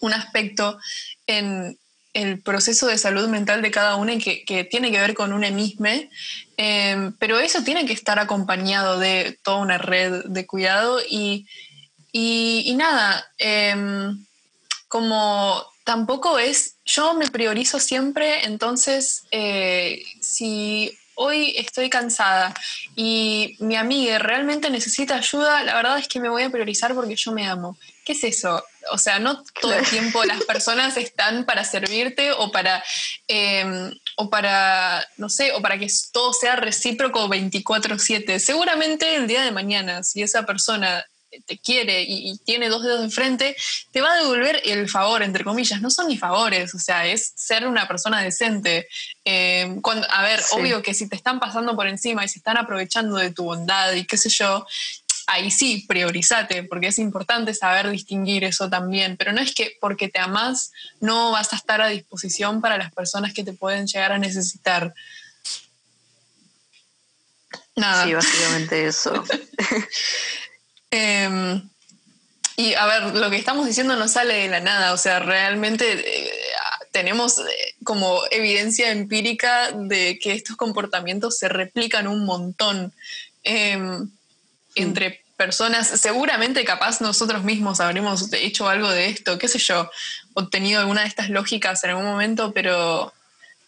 un 0.00 0.12
aspecto 0.12 0.78
en 1.26 1.78
el 2.16 2.40
proceso 2.40 2.86
de 2.86 2.96
salud 2.96 3.28
mental 3.28 3.60
de 3.60 3.70
cada 3.70 3.96
uno 3.96 4.12
que, 4.18 4.42
que 4.44 4.64
tiene 4.64 4.90
que 4.90 5.00
ver 5.00 5.12
con 5.12 5.34
un 5.34 5.44
emisme, 5.44 6.08
em, 6.56 7.12
pero 7.18 7.38
eso 7.38 7.62
tiene 7.62 7.84
que 7.84 7.92
estar 7.92 8.18
acompañado 8.18 8.98
de 8.98 9.38
toda 9.42 9.58
una 9.58 9.76
red 9.76 10.24
de 10.24 10.46
cuidado 10.46 10.98
y, 11.06 11.46
y, 12.12 12.74
nada, 12.74 13.30
em, 13.36 14.24
como 14.88 15.62
tampoco 15.84 16.38
es, 16.38 16.76
yo 16.86 17.12
me 17.14 17.28
priorizo 17.28 17.78
siempre, 17.80 18.46
entonces 18.46 19.24
eh, 19.30 20.02
si 20.22 20.96
hoy 21.16 21.54
estoy 21.56 21.90
cansada 21.90 22.54
y 22.94 23.56
mi 23.58 23.74
amiga 23.76 24.18
realmente 24.18 24.70
necesita 24.70 25.16
ayuda, 25.16 25.64
la 25.64 25.74
verdad 25.74 25.98
es 25.98 26.08
que 26.08 26.20
me 26.20 26.28
voy 26.28 26.44
a 26.44 26.50
priorizar 26.50 26.94
porque 26.94 27.16
yo 27.16 27.32
me 27.32 27.46
amo. 27.46 27.76
¿Qué 28.04 28.12
es 28.12 28.22
eso? 28.22 28.62
O 28.92 28.98
sea, 28.98 29.18
no 29.18 29.42
todo 29.60 29.74
el 29.74 29.84
tiempo 29.86 30.24
las 30.24 30.44
personas 30.44 30.96
están 30.96 31.44
para 31.44 31.64
servirte 31.64 32.32
o 32.32 32.52
para, 32.52 32.84
em, 33.26 33.92
o 34.16 34.30
para, 34.30 35.06
no 35.16 35.28
sé, 35.28 35.52
o 35.52 35.60
para 35.60 35.78
que 35.78 35.88
todo 36.12 36.32
sea 36.32 36.54
recíproco 36.54 37.28
24/7. 37.28 38.38
Seguramente 38.38 39.16
el 39.16 39.26
día 39.26 39.42
de 39.42 39.50
mañana, 39.50 40.04
si 40.04 40.22
esa 40.22 40.46
persona 40.46 41.04
te 41.44 41.58
quiere 41.58 42.04
y, 42.06 42.38
tiene 42.44 42.68
dos 42.68 42.82
dedos 42.82 43.02
enfrente, 43.02 43.56
te 43.90 44.00
va 44.00 44.12
a 44.12 44.16
devolver 44.16 44.62
el 44.64 44.88
favor, 44.88 45.22
entre 45.22 45.44
comillas. 45.44 45.80
No 45.80 45.90
son 45.90 46.08
ni 46.08 46.16
favores, 46.16 46.74
o 46.74 46.78
sea, 46.78 47.06
es 47.06 47.32
ser 47.34 47.66
una 47.66 47.88
persona 47.88 48.22
decente. 48.22 48.88
Em, 49.24 49.80
cuando, 49.80 50.06
a 50.10 50.22
ver, 50.22 50.40
obvio 50.52 50.82
que 50.82 50.94
si 50.94 51.08
te 51.08 51.16
están 51.16 51.40
pasando 51.40 51.74
por 51.74 51.86
encima 51.86 52.24
y 52.24 52.28
se 52.28 52.38
están 52.38 52.56
aprovechando 52.56 53.16
de 53.16 53.32
tu 53.32 53.44
bondad 53.44 53.92
y 53.92 54.04
qué 54.04 54.16
sé 54.16 54.28
yo, 54.28 54.66
ahí 55.26 55.50
sí, 55.50 55.84
priorizate, 55.88 56.62
porque 56.64 56.88
es 56.88 56.98
importante 56.98 57.52
saber 57.54 57.90
distinguir 57.90 58.44
eso 58.44 58.70
también, 58.70 59.16
pero 59.16 59.32
no 59.32 59.40
es 59.40 59.54
que 59.54 59.76
porque 59.80 60.08
te 60.08 60.20
amas 60.20 60.72
no 61.00 61.32
vas 61.32 61.52
a 61.52 61.56
estar 61.56 61.80
a 61.80 61.88
disposición 61.88 62.60
para 62.60 62.78
las 62.78 62.92
personas 62.92 63.34
que 63.34 63.44
te 63.44 63.52
pueden 63.52 63.86
llegar 63.86 64.12
a 64.12 64.18
necesitar. 64.18 64.94
Nada. 67.74 68.04
Sí, 68.04 68.14
básicamente 68.14 68.86
eso. 68.86 69.24
Em, 70.90 71.68
y 72.56 72.74
a 72.74 72.86
ver, 72.86 73.14
lo 73.16 73.30
que 73.30 73.36
estamos 73.36 73.66
diciendo 73.66 73.96
no 73.96 74.08
sale 74.08 74.34
de 74.34 74.48
la 74.48 74.60
nada, 74.60 74.92
o 74.92 74.96
sea, 74.96 75.18
realmente 75.18 75.92
eh, 75.92 76.30
tenemos 76.92 77.38
eh, 77.38 77.74
como 77.84 78.22
evidencia 78.30 78.90
empírica 78.90 79.72
de 79.72 80.18
que 80.18 80.32
estos 80.32 80.56
comportamientos 80.56 81.38
se 81.38 81.48
replican 81.48 82.06
un 82.06 82.24
montón. 82.24 82.92
Em, 83.42 84.08
entre 84.74 85.22
personas, 85.36 85.88
seguramente 85.88 86.64
capaz 86.64 87.00
nosotros 87.00 87.44
mismos 87.44 87.80
habremos 87.80 88.32
hecho 88.32 88.68
algo 88.68 88.88
de 88.88 89.06
esto, 89.06 89.38
qué 89.38 89.48
sé 89.48 89.58
yo, 89.58 89.90
obtenido 90.34 90.80
alguna 90.80 91.02
de 91.02 91.08
estas 91.08 91.28
lógicas 91.28 91.84
en 91.84 91.90
algún 91.90 92.06
momento, 92.06 92.52
pero, 92.52 93.12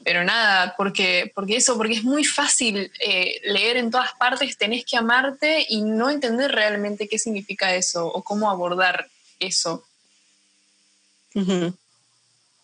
pero 0.04 0.24
nada, 0.24 0.74
porque, 0.76 1.32
porque 1.34 1.56
eso, 1.56 1.76
porque 1.76 1.94
es 1.94 2.04
muy 2.04 2.24
fácil 2.24 2.90
eh, 3.00 3.40
leer 3.44 3.76
en 3.76 3.90
todas 3.90 4.12
partes, 4.14 4.56
tenés 4.56 4.84
que 4.84 4.96
amarte 4.96 5.66
y 5.68 5.82
no 5.82 6.08
entender 6.08 6.52
realmente 6.52 7.08
qué 7.08 7.18
significa 7.18 7.74
eso 7.74 8.06
o 8.06 8.22
cómo 8.22 8.50
abordar 8.50 9.08
eso. 9.40 9.84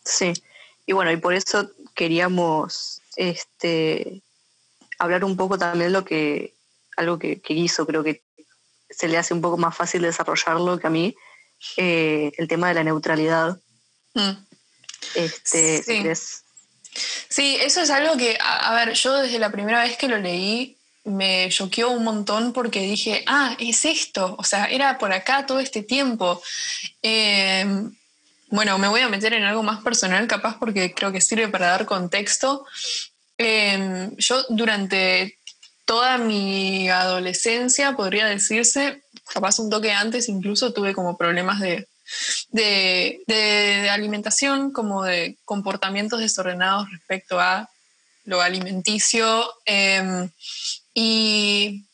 Sí, 0.04 0.32
y 0.86 0.92
bueno, 0.92 1.12
y 1.12 1.16
por 1.16 1.34
eso 1.34 1.70
queríamos 1.94 3.00
este, 3.16 4.22
hablar 4.98 5.24
un 5.24 5.36
poco 5.36 5.58
también 5.58 5.92
lo 5.92 6.04
que, 6.04 6.54
algo 6.96 7.18
que, 7.18 7.40
que 7.40 7.54
hizo, 7.54 7.86
creo 7.86 8.02
que 8.02 8.22
se 8.90 9.08
le 9.08 9.18
hace 9.18 9.34
un 9.34 9.40
poco 9.40 9.56
más 9.56 9.76
fácil 9.76 10.02
desarrollarlo 10.02 10.78
que 10.78 10.86
a 10.86 10.90
mí, 10.90 11.16
eh, 11.76 12.32
el 12.36 12.48
tema 12.48 12.68
de 12.68 12.74
la 12.74 12.84
neutralidad. 12.84 13.58
Mm. 14.14 14.32
Este, 15.14 15.82
sí. 15.82 16.43
Eso 17.36 17.80
es 17.80 17.90
algo 17.90 18.16
que, 18.16 18.38
a, 18.40 18.74
ver, 18.74 18.94
yo 18.94 19.14
desde 19.16 19.38
la 19.38 19.50
primera 19.50 19.82
vez 19.82 19.96
que 19.96 20.08
lo 20.08 20.18
leí 20.18 20.76
me 21.04 21.48
choqueó 21.50 21.90
un 21.90 22.04
montón 22.04 22.52
porque 22.52 22.80
dije, 22.80 23.24
ah, 23.26 23.56
es 23.58 23.84
esto, 23.84 24.36
o 24.38 24.44
sea, 24.44 24.66
era 24.66 24.98
por 24.98 25.12
acá 25.12 25.44
todo 25.46 25.60
este 25.60 25.82
tiempo. 25.82 26.42
Em, 27.02 27.94
bueno, 28.48 28.78
me 28.78 28.88
voy 28.88 29.00
a 29.00 29.08
meter 29.08 29.34
en 29.34 29.44
algo 29.44 29.62
más 29.62 29.82
personal, 29.82 30.26
capaz 30.26 30.58
porque 30.58 30.94
creo 30.94 31.12
que 31.12 31.20
sirve 31.20 31.48
para 31.48 31.68
dar 31.68 31.84
contexto. 31.86 32.64
Em, 33.36 34.14
yo 34.16 34.44
durante 34.48 35.38
toda 35.84 36.18
mi 36.18 36.88
adolescencia, 36.88 37.94
podría 37.96 38.26
decirse, 38.26 39.02
capaz 39.32 39.58
un 39.58 39.70
toque 39.70 39.92
antes, 39.92 40.28
incluso 40.28 40.72
tuve 40.72 40.94
como 40.94 41.16
problemas 41.18 41.60
de, 41.60 41.86
de, 42.50 43.88
alimentación, 43.90 44.72
como 44.72 45.04
de 45.04 45.36
comportamientos 45.44 46.20
desordenados 46.20 46.90
respecto 46.90 47.40
a 47.40 47.68
lo 48.24 48.40
alimenticio. 48.40 49.52
Em, 49.64 50.30
y, 50.94 51.84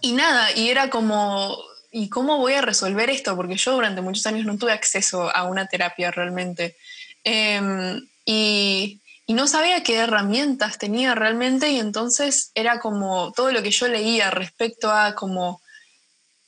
y 0.00 0.12
nada, 0.12 0.52
y 0.52 0.68
era 0.70 0.90
como, 0.90 1.58
¿y 1.90 2.08
cómo 2.08 2.38
voy 2.38 2.54
a 2.54 2.62
resolver 2.62 3.10
esto? 3.10 3.36
Porque 3.36 3.56
yo 3.56 3.72
durante 3.72 4.00
muchos 4.00 4.26
años 4.26 4.46
no 4.46 4.58
tuve 4.58 4.72
acceso 4.72 5.34
a 5.34 5.44
una 5.44 5.66
terapia 5.66 6.10
realmente. 6.10 6.76
Em, 7.24 8.06
y, 8.24 9.00
y 9.26 9.34
no 9.34 9.46
sabía 9.46 9.82
qué 9.84 9.96
herramientas 9.96 10.78
tenía 10.78 11.14
realmente 11.14 11.70
y 11.70 11.78
entonces 11.78 12.50
era 12.54 12.80
como 12.80 13.32
todo 13.32 13.52
lo 13.52 13.62
que 13.62 13.70
yo 13.70 13.86
leía 13.86 14.30
respecto 14.30 14.90
a 14.90 15.14
como 15.14 15.60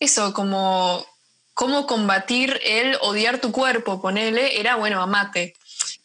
eso, 0.01 0.33
como 0.33 1.07
cómo 1.55 1.87
combatir 1.87 2.61
el 2.65 2.97
odiar 3.01 3.41
tu 3.41 3.53
cuerpo, 3.53 4.01
ponele, 4.01 4.59
era, 4.59 4.77
bueno, 4.77 5.03
amate. 5.03 5.55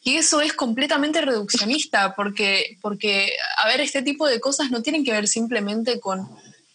Y 0.03 0.15
eso 0.15 0.41
es 0.41 0.53
completamente 0.53 1.21
reduccionista, 1.21 2.15
porque, 2.15 2.77
porque, 2.81 3.33
a 3.57 3.67
ver, 3.67 3.81
este 3.81 4.01
tipo 4.01 4.27
de 4.27 4.39
cosas 4.39 4.71
no 4.71 4.81
tienen 4.81 5.03
que 5.03 5.11
ver 5.11 5.27
simplemente 5.27 5.99
con, 5.99 6.29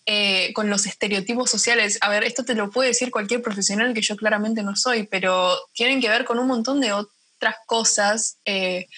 eh, 0.04 0.52
con 0.52 0.68
los 0.68 0.86
estereotipos 0.86 1.50
sociales. 1.50 1.98
A 2.00 2.08
ver, 2.08 2.24
esto 2.24 2.44
te 2.44 2.54
lo 2.54 2.70
puede 2.70 2.88
decir 2.88 3.10
cualquier 3.10 3.40
profesional 3.40 3.94
que 3.94 4.02
yo 4.02 4.16
claramente 4.16 4.62
no 4.62 4.76
soy, 4.76 5.04
pero 5.04 5.56
tienen 5.72 6.00
que 6.00 6.08
ver 6.08 6.24
con 6.24 6.38
un 6.38 6.46
montón 6.46 6.80
de 6.80 6.92
otras 6.92 7.56
cosas 7.66 8.38
eh, 8.44 8.88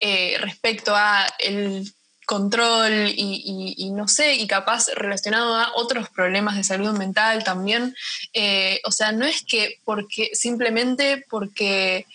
eh, 0.00 0.38
respecto 0.40 0.94
a 0.94 1.26
el 1.38 1.92
control 2.24 3.12
y, 3.14 3.90
no 3.92 4.08
sé, 4.08 4.34
y 4.34 4.46
capaz 4.46 4.88
relacionado 4.94 5.56
a 5.56 5.72
otros 5.74 6.08
problemas 6.08 6.56
de 6.56 6.64
salud 6.64 6.96
mental 6.96 7.44
también. 7.44 7.94
Eh, 8.32 8.80
o 8.84 8.92
sea, 8.92 9.12
no 9.12 9.24
es 9.24 9.42
que 9.42 9.78
porque 9.84 10.30
simplemente 10.32 11.24
porque 11.28 12.06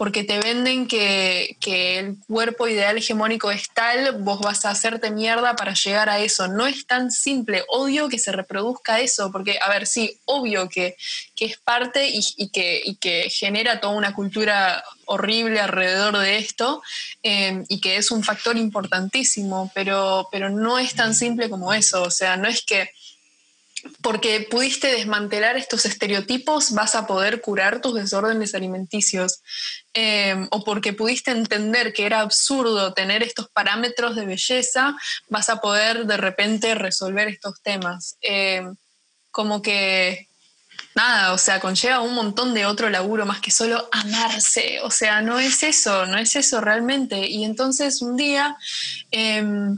porque 0.00 0.24
te 0.24 0.38
venden 0.38 0.86
que, 0.86 1.58
el 1.66 2.16
cuerpo 2.26 2.66
ideal 2.66 2.96
hegemónico 2.96 3.50
es 3.50 3.68
tal, 3.68 4.12
vos 4.22 4.40
vas 4.40 4.64
a 4.64 4.70
hacerte 4.70 5.10
mierda 5.10 5.56
para 5.56 5.74
llegar 5.74 6.08
a 6.08 6.20
eso. 6.20 6.48
No 6.48 6.66
es 6.66 6.86
tan 6.86 7.10
simple. 7.10 7.64
Odio 7.68 8.08
que 8.08 8.18
se 8.18 8.32
reproduzca 8.32 8.98
eso, 8.98 9.30
porque, 9.30 9.58
a 9.60 9.68
ver, 9.68 9.86
sí, 9.86 10.18
obvio 10.24 10.70
que, 10.70 10.96
es 11.38 11.58
parte 11.58 12.08
y, 12.10 12.48
que, 12.48 12.96
que, 12.98 13.28
genera 13.28 13.78
toda 13.78 13.92
una 13.92 14.14
cultura 14.14 14.82
horrible 15.04 15.60
alrededor 15.60 16.16
de 16.16 16.38
esto 16.38 16.82
eh, 17.22 17.62
y 17.68 17.82
que 17.82 17.96
es 17.96 18.10
un 18.10 18.24
factor 18.24 18.56
importantísimo, 18.56 19.70
pero, 19.74 20.28
pero 20.32 20.48
no 20.48 20.78
es 20.78 20.94
tan 20.94 21.14
simple 21.14 21.50
como 21.50 21.74
eso. 21.74 22.04
O 22.04 22.10
sea, 22.10 22.38
no 22.38 22.48
es 22.48 22.62
que 22.62 22.88
porque 24.02 24.46
pudiste 24.50 24.88
desmantelar 24.88 25.56
estos 25.56 25.84
estereotipos, 25.86 26.72
vas 26.72 26.94
a 26.94 27.06
poder 27.06 27.40
curar 27.40 27.80
tus 27.80 27.94
desórdenes 27.94 28.54
alimenticios. 28.54 29.42
Eh, 29.92 30.46
o 30.52 30.62
porque 30.62 30.92
pudiste 30.92 31.32
entender 31.32 31.92
que 31.92 32.06
era 32.06 32.20
absurdo 32.20 32.94
tener 32.94 33.24
estos 33.24 33.48
parámetros 33.48 34.14
de 34.14 34.24
belleza, 34.24 34.96
vas 35.28 35.50
a 35.50 35.60
poder 35.60 36.06
de 36.06 36.16
repente 36.16 36.76
resolver 36.76 37.26
estos 37.26 37.60
temas. 37.60 38.16
Eh, 38.22 38.62
como 39.32 39.62
que, 39.62 40.28
nada, 40.94 41.32
o 41.32 41.38
sea, 41.38 41.58
conlleva 41.58 42.00
un 42.00 42.14
montón 42.14 42.54
de 42.54 42.66
otro 42.66 42.88
laburo 42.88 43.26
más 43.26 43.40
que 43.40 43.50
solo 43.50 43.88
amarse. 43.90 44.80
O 44.82 44.90
sea, 44.92 45.22
no 45.22 45.40
es 45.40 45.62
eso, 45.64 46.06
no 46.06 46.18
es 46.18 46.36
eso 46.36 46.60
realmente. 46.60 47.28
Y 47.28 47.42
entonces 47.42 48.00
un 48.00 48.16
día 48.16 48.56
em, 49.10 49.76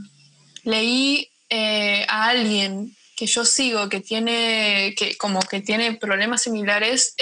leí 0.65 1.31
eh, 1.49 2.05
a 2.09 2.29
alguien 2.29 2.95
que 3.17 3.27
yo 3.27 3.45
sigo 3.47 3.89
que 3.89 4.01
tiene, 4.01 4.95
que 4.97 5.17
como 5.17 5.41
que 5.41 5.61
tiene 5.61 5.95
problemas 5.95 6.43
similares, 6.43 7.15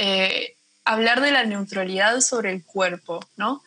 hablar 0.85 1.21
de 1.21 1.33
la 1.33 1.45
neutralidad 1.45 2.21
sobre 2.21 2.53
el 2.53 2.65
cuerpo, 2.65 3.21
¿no? 3.37 3.63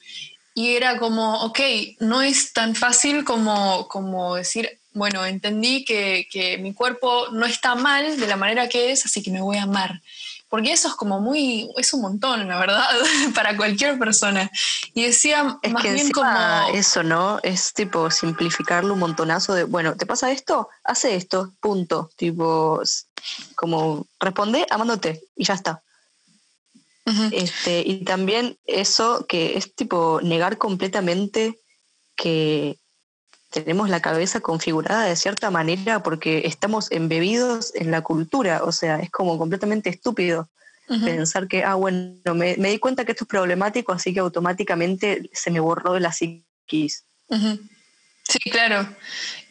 Y 0.55 0.75
era 0.75 0.97
como, 0.99 1.43
ok, 1.43 1.59
no 1.99 2.21
es 2.21 2.53
tan 2.53 2.75
fácil 2.75 3.23
como, 3.23 3.87
como 3.87 4.35
decir, 4.35 4.79
bueno, 4.93 5.25
entendí 5.25 5.83
que, 5.83 6.27
que 6.31 6.57
mi 6.59 6.73
cuerpo 6.73 7.29
no 7.31 7.45
está 7.45 7.75
mal 7.75 8.19
de 8.19 8.27
la 8.27 8.35
manera 8.35 8.69
que 8.69 8.91
es, 8.91 9.05
así 9.05 9.23
que 9.23 9.31
me 9.31 9.41
voy 9.41 9.57
a 9.57 9.63
amar 9.63 10.01
porque 10.53 10.71
eso 10.71 10.87
es 10.87 10.93
como 10.93 11.19
muy, 11.19 11.67
es 11.77 11.95
un 11.95 12.01
montón, 12.01 12.47
la 12.47 12.59
verdad, 12.59 12.85
para 13.33 13.57
cualquier 13.57 13.97
persona. 13.97 14.51
Y 14.93 15.01
decía 15.01 15.57
es 15.63 15.71
más 15.71 15.81
que 15.81 15.93
bien 15.93 16.11
como... 16.11 16.29
Eso, 16.75 17.01
¿no? 17.01 17.39
Es 17.41 17.73
tipo 17.73 18.11
simplificarlo 18.11 18.93
un 18.93 18.99
montonazo 18.99 19.55
de, 19.55 19.63
bueno, 19.63 19.95
¿te 19.95 20.05
pasa 20.05 20.31
esto? 20.31 20.69
Hace 20.83 21.15
esto, 21.15 21.53
punto. 21.59 22.11
Tipo, 22.17 22.83
como 23.55 24.05
responde 24.19 24.67
amándote 24.69 25.23
y 25.35 25.43
ya 25.43 25.55
está. 25.55 25.81
Este, 27.05 27.83
y 27.85 28.05
también 28.05 28.57
eso 28.65 29.25
que 29.27 29.57
es 29.57 29.75
tipo 29.75 30.21
negar 30.21 30.57
completamente 30.57 31.59
que 32.15 32.77
tenemos 33.49 33.89
la 33.89 34.01
cabeza 34.01 34.39
configurada 34.39 35.05
de 35.05 35.15
cierta 35.15 35.51
manera 35.51 36.01
porque 36.01 36.43
estamos 36.45 36.91
embebidos 36.91 37.73
en 37.75 37.91
la 37.91 38.01
cultura, 38.01 38.63
o 38.63 38.71
sea, 38.71 38.99
es 38.99 39.11
como 39.11 39.37
completamente 39.37 39.89
estúpido 39.89 40.49
pensar 40.87 41.47
que, 41.47 41.63
ah, 41.63 41.75
bueno, 41.75 42.35
me, 42.35 42.55
di 42.55 42.77
cuenta 42.77 43.05
que 43.05 43.13
esto 43.13 43.23
es 43.23 43.29
problemático, 43.29 43.93
así 43.93 44.13
que 44.13 44.19
automáticamente 44.19 45.29
se 45.33 45.49
me 45.49 45.59
borró 45.59 45.93
de 45.93 46.01
la 46.01 46.11
psiquis. 46.11 47.05
Sí, 48.27 48.39
claro. 48.49 48.87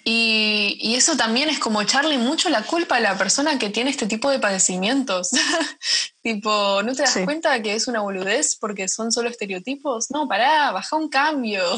Y, 0.05 0.95
eso 0.97 1.17
también 1.17 1.49
es 1.49 1.61
como 1.61 1.81
echarle 1.81 2.19
mucho 2.19 2.49
la 2.49 2.63
culpa 2.63 2.97
a 2.97 3.01
la 3.01 3.17
persona 3.17 3.59
que 3.59 3.71
tiene 3.71 3.91
este 3.91 4.07
tipo 4.07 4.31
de 4.31 4.41
padecimientos. 4.41 5.31
tipo, 6.23 6.83
¿no 6.83 6.95
te 6.95 7.03
das 7.03 7.19
cuenta 7.25 7.63
que 7.63 7.75
es 7.75 7.87
una 7.87 8.01
boludez 8.01 8.57
porque 8.57 8.89
son 8.89 9.13
solo 9.13 9.29
estereotipos? 9.29 10.11
No, 10.11 10.27
pará, 10.27 10.73
baja 10.73 10.97
un 10.97 11.09
cambio. 11.09 11.63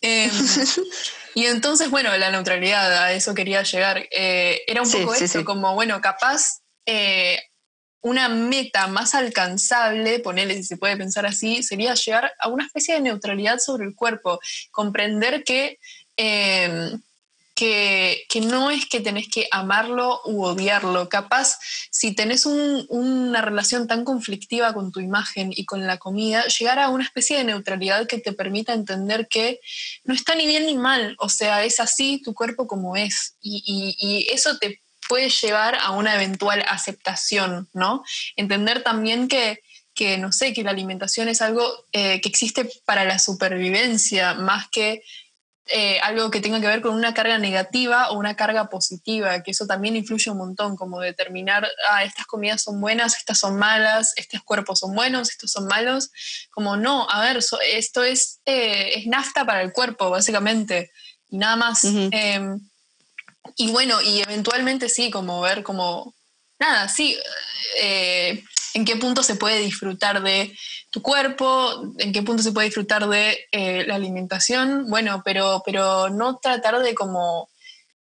Em, 0.00 0.30
y 1.34 1.46
entonces, 1.46 1.90
bueno, 1.90 2.16
la 2.16 2.30
neutralidad, 2.30 3.04
a 3.04 3.12
eso 3.12 3.34
quería 3.34 3.62
llegar. 3.62 4.06
Eh, 4.10 4.60
era 4.66 4.82
un 4.82 4.90
poco 4.90 5.14
esto, 5.14 5.44
como, 5.44 5.74
bueno, 5.74 6.00
capaz 6.00 6.60
eh, 6.86 7.40
una 8.00 8.28
meta 8.28 8.86
más 8.86 9.14
alcanzable, 9.14 10.20
ponerle 10.20 10.54
si 10.54 10.64
se 10.64 10.76
puede 10.76 10.96
pensar 10.96 11.26
así, 11.26 11.62
sería 11.62 11.94
llegar 11.94 12.32
a 12.38 12.48
una 12.48 12.64
especie 12.64 12.94
de 12.94 13.00
neutralidad 13.00 13.58
sobre 13.58 13.86
el 13.86 13.94
cuerpo, 13.94 14.40
comprender 14.70 15.44
que 15.44 15.78
em, 16.16 17.00
que, 17.58 18.40
no 18.42 18.70
es 18.70 18.86
que 18.86 19.00
tenés 19.00 19.28
que 19.28 19.48
amarlo 19.50 20.20
u 20.24 20.44
odiarlo. 20.44 21.08
Capaz, 21.08 21.58
si 21.90 22.14
tenés 22.14 22.46
una 22.46 23.40
relación 23.40 23.86
tan 23.88 24.04
conflictiva 24.04 24.72
con 24.72 24.92
tu 24.92 25.00
imagen 25.00 25.50
y 25.52 25.64
con 25.64 25.86
la 25.86 25.98
comida, 25.98 26.44
llegar 26.46 26.78
a 26.78 26.88
una 26.88 27.04
especie 27.04 27.38
de 27.38 27.44
neutralidad 27.44 28.06
que 28.06 28.18
te 28.18 28.32
permita 28.32 28.74
entender 28.74 29.26
que 29.28 29.60
no 30.04 30.14
está 30.14 30.34
ni 30.34 30.46
bien 30.46 30.66
ni 30.66 30.76
mal. 30.76 31.16
O 31.18 31.28
sea, 31.28 31.64
es 31.64 31.80
así 31.80 32.22
tu 32.24 32.34
cuerpo 32.34 32.66
como 32.66 32.96
es. 32.96 33.36
Y, 33.40 34.26
eso 34.32 34.56
te 34.58 34.80
puede 35.08 35.30
llevar 35.30 35.76
a 35.80 35.92
una 35.92 36.14
eventual 36.14 36.64
aceptación, 36.68 37.68
¿no? 37.72 38.04
Entender 38.36 38.82
también 38.82 39.28
que 39.28 39.60
que 39.98 40.16
no 40.16 40.30
sé, 40.30 40.52
que 40.52 40.62
la 40.62 40.70
alimentación 40.70 41.28
es 41.28 41.42
algo 41.42 41.64
eh, 41.90 42.20
que 42.20 42.28
existe 42.28 42.70
para 42.84 43.04
la 43.04 43.18
supervivencia, 43.18 44.34
más 44.34 44.68
que 44.68 45.02
eh, 45.70 45.98
algo 46.00 46.30
que 46.30 46.40
tenga 46.40 46.60
que 46.60 46.68
ver 46.68 46.80
con 46.80 46.94
una 46.94 47.12
carga 47.14 47.36
negativa 47.38 48.10
o 48.10 48.18
una 48.18 48.36
carga 48.36 48.68
positiva, 48.70 49.42
que 49.42 49.50
eso 49.50 49.66
también 49.66 49.96
influye 49.96 50.30
un 50.30 50.38
montón, 50.38 50.76
como 50.76 51.00
determinar, 51.00 51.68
ah, 51.90 52.04
estas 52.04 52.26
comidas 52.26 52.62
son 52.62 52.80
buenas, 52.80 53.16
estas 53.18 53.38
son 53.38 53.58
malas, 53.58 54.14
estos 54.16 54.40
cuerpos 54.44 54.78
son 54.78 54.94
buenos, 54.94 55.30
estos 55.30 55.50
son 55.50 55.66
malos, 55.66 56.10
como 56.50 56.76
no, 56.76 57.10
a 57.10 57.20
ver, 57.20 57.40
esto 57.66 58.04
es, 58.04 58.40
eh, 58.46 58.92
es 58.94 59.06
nafta 59.08 59.44
para 59.44 59.62
el 59.62 59.72
cuerpo, 59.72 60.10
básicamente, 60.10 60.92
y 61.28 61.38
nada 61.38 61.56
más. 61.56 61.84
Em, 61.84 62.67
y 63.56 63.70
bueno, 63.70 64.00
y 64.00 64.20
eventualmente 64.20 64.88
sí, 64.88 65.10
como 65.10 65.40
ver 65.40 65.62
como, 65.62 66.14
nada, 66.58 66.88
sí, 66.88 67.16
eh, 67.80 68.42
en 68.74 68.84
qué 68.84 68.96
punto 68.96 69.22
se 69.22 69.36
puede 69.36 69.60
disfrutar 69.60 70.22
de 70.22 70.56
tu 70.90 71.02
cuerpo, 71.02 71.92
en 71.98 72.12
qué 72.12 72.22
punto 72.22 72.42
se 72.42 72.52
puede 72.52 72.66
disfrutar 72.66 73.08
de 73.08 73.46
eh, 73.52 73.84
la 73.86 73.96
alimentación, 73.96 74.88
bueno, 74.88 75.22
pero, 75.24 75.62
pero 75.64 76.08
no 76.10 76.38
tratar 76.38 76.78
de 76.80 76.94
como 76.94 77.48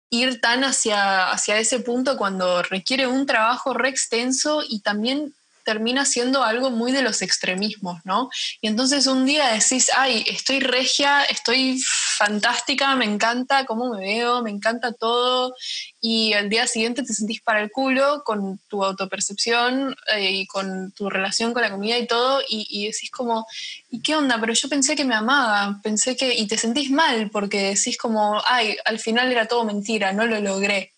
ir 0.09 0.39
tan 0.39 0.63
hacia, 0.63 1.31
hacia 1.31 1.57
ese 1.57 1.79
punto 1.79 2.17
cuando 2.17 2.61
requiere 2.63 3.07
un 3.07 3.25
trabajo 3.25 3.73
re 3.73 3.89
extenso 3.89 4.63
y 4.67 4.79
también 4.79 5.33
termina 5.63 6.05
siendo 6.05 6.43
algo 6.43 6.69
muy 6.69 6.91
de 6.91 7.01
los 7.01 7.21
extremismos, 7.21 7.99
¿no? 8.05 8.29
Y 8.61 8.67
entonces 8.67 9.07
un 9.07 9.25
día 9.25 9.47
decís, 9.47 9.89
ay, 9.97 10.23
estoy 10.27 10.59
regia, 10.59 11.23
estoy 11.23 11.81
fantástica, 12.15 12.95
me 12.95 13.05
encanta 13.05 13.65
cómo 13.65 13.93
me 13.93 14.01
veo, 14.01 14.41
me 14.41 14.49
encanta 14.49 14.93
todo, 14.93 15.53
y 15.99 16.33
al 16.33 16.49
día 16.49 16.67
siguiente 16.67 17.03
te 17.03 17.13
sentís 17.13 17.41
para 17.41 17.61
el 17.61 17.71
culo 17.71 18.23
con 18.23 18.59
tu 18.67 18.83
autopercepción 18.83 19.95
eh, 20.15 20.31
y 20.31 20.47
con 20.47 20.91
tu 20.93 21.09
relación 21.09 21.53
con 21.53 21.61
la 21.61 21.71
comida 21.71 21.97
y 21.97 22.07
todo, 22.07 22.41
y, 22.47 22.85
decís 22.85 23.11
como, 23.11 23.45
¿y 23.89 24.01
qué 24.01 24.15
onda? 24.15 24.39
Pero 24.39 24.53
yo 24.53 24.69
pensé 24.69 24.95
que 24.95 25.05
me 25.05 25.15
amaba, 25.15 25.79
pensé 25.83 26.15
que, 26.15 26.33
y 26.33 26.47
te 26.47 26.57
sentís 26.57 26.89
mal 26.91 27.29
porque 27.31 27.75
decís 27.75 27.97
como, 27.97 28.41
ay, 28.45 28.77
al 28.85 28.99
final 28.99 29.31
era 29.31 29.47
todo 29.47 29.65
mentira, 29.65 30.13
no 30.13 30.25
lo 30.25 30.39
logré. 30.39 30.95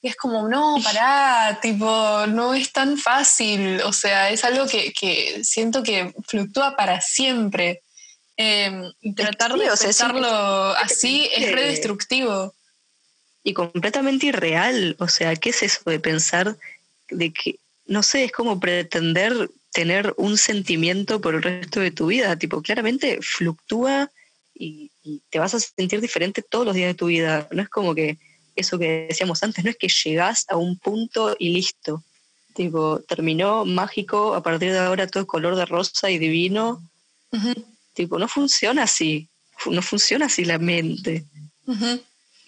Y 0.00 0.08
es 0.08 0.16
como, 0.16 0.48
no, 0.48 0.76
pará, 0.84 1.58
tipo, 1.60 2.26
no 2.28 2.54
es 2.54 2.72
tan 2.72 2.96
fácil. 2.98 3.80
O 3.82 3.92
sea, 3.92 4.30
es 4.30 4.44
algo 4.44 4.66
que, 4.66 5.42
siento 5.42 5.82
que 5.82 6.14
fluctúa 6.26 6.76
para 6.76 7.00
siempre. 7.00 7.82
Y 8.38 9.14
tratar 9.14 9.52
de 9.58 9.66
pensarlo 9.66 10.28
así 10.28 11.28
es 11.34 11.50
redestructivo. 11.52 12.54
Y 13.42 13.52
completamente 13.52 14.26
irreal. 14.26 14.94
O 15.00 15.08
sea, 15.08 15.34
¿qué 15.34 15.50
es 15.50 15.62
eso 15.64 15.80
de 15.90 15.98
pensar 15.98 16.56
de 17.10 17.32
que, 17.32 17.56
no 17.86 18.02
sé, 18.02 18.24
es 18.24 18.32
como 18.32 18.60
pretender 18.60 19.50
tener 19.72 20.14
un 20.16 20.38
sentimiento 20.38 21.20
por 21.20 21.34
el 21.34 21.42
resto 21.42 21.80
de 21.80 21.90
tu 21.90 22.06
vida? 22.06 22.36
Tipo, 22.36 22.62
claramente 22.62 23.18
fluctúa 23.22 24.10
y 24.54 24.90
te 25.30 25.38
vas 25.38 25.54
a 25.54 25.60
sentir 25.60 26.00
diferente 26.00 26.42
todos 26.42 26.64
los 26.64 26.74
días 26.74 26.88
de 26.88 26.94
tu 26.94 27.06
vida. 27.06 27.48
No 27.50 27.62
es 27.62 27.68
como 27.68 27.94
que 27.94 28.18
eso 28.54 28.78
que 28.78 29.06
decíamos 29.08 29.42
antes, 29.42 29.64
no 29.64 29.70
es 29.70 29.76
que 29.76 29.88
llegás 29.88 30.44
a 30.48 30.56
un 30.56 30.78
punto 30.78 31.34
y 31.38 31.50
listo. 31.50 32.04
tipo, 32.54 33.00
terminó 33.06 33.64
mágico, 33.64 34.34
a 34.34 34.42
partir 34.42 34.72
de 34.72 34.78
ahora 34.78 35.06
todo 35.06 35.22
es 35.22 35.28
color 35.28 35.54
de 35.54 35.64
rosa 35.64 36.10
y 36.10 36.18
divino. 36.18 36.82
Tipo, 37.98 38.16
no 38.16 38.28
funciona 38.28 38.84
así, 38.84 39.28
no 39.66 39.82
funciona 39.82 40.26
así 40.26 40.44
la 40.44 40.58
mente. 40.58 41.24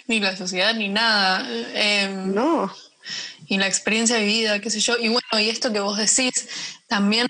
Ni 0.06 0.20
la 0.20 0.36
sociedad, 0.36 0.72
ni 0.76 0.88
nada. 0.88 1.44
Em, 1.74 2.32
no. 2.32 2.72
Y 3.48 3.58
la 3.58 3.66
experiencia 3.66 4.14
de 4.14 4.26
vida, 4.26 4.60
qué 4.60 4.70
sé 4.70 4.78
yo. 4.78 4.96
Y 4.96 5.08
bueno, 5.08 5.40
y 5.40 5.48
esto 5.48 5.72
que 5.72 5.80
vos 5.80 5.98
decís 5.98 6.48
también 6.86 7.26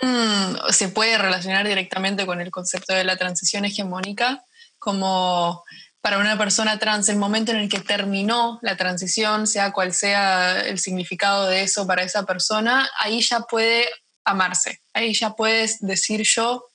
se 0.69 0.89
puede 0.89 1.17
relacionar 1.17 1.67
directamente 1.67 2.27
con 2.27 2.43
el 2.43 2.51
concepto 2.51 2.93
de 2.93 3.05
la 3.05 3.17
transición 3.17 3.65
hegemónica, 3.65 4.45
como 4.79 5.65
para 6.03 6.19
una 6.19 6.37
persona 6.37 6.79
trans, 6.79 7.09
el 7.09 7.17
momento 7.17 7.53
en 7.53 7.59
el 7.59 7.71
que 7.71 7.81
terminó 7.81 8.59
la 8.61 8.77
transición, 8.77 9.47
sea 9.47 9.73
cual 9.73 9.95
sea 9.95 10.61
el 10.61 10.79
significado 10.79 11.47
de 11.47 11.63
eso 11.63 11.87
para 11.87 12.03
esa 12.03 12.27
persona, 12.27 12.87
ahí 12.99 13.23
ya 13.23 13.41
puede 13.41 13.89
amarse, 14.25 14.83
ahí 14.93 15.15
ya 15.15 15.31
puedes 15.31 15.81
decir 15.81 16.21
yo 16.25 16.67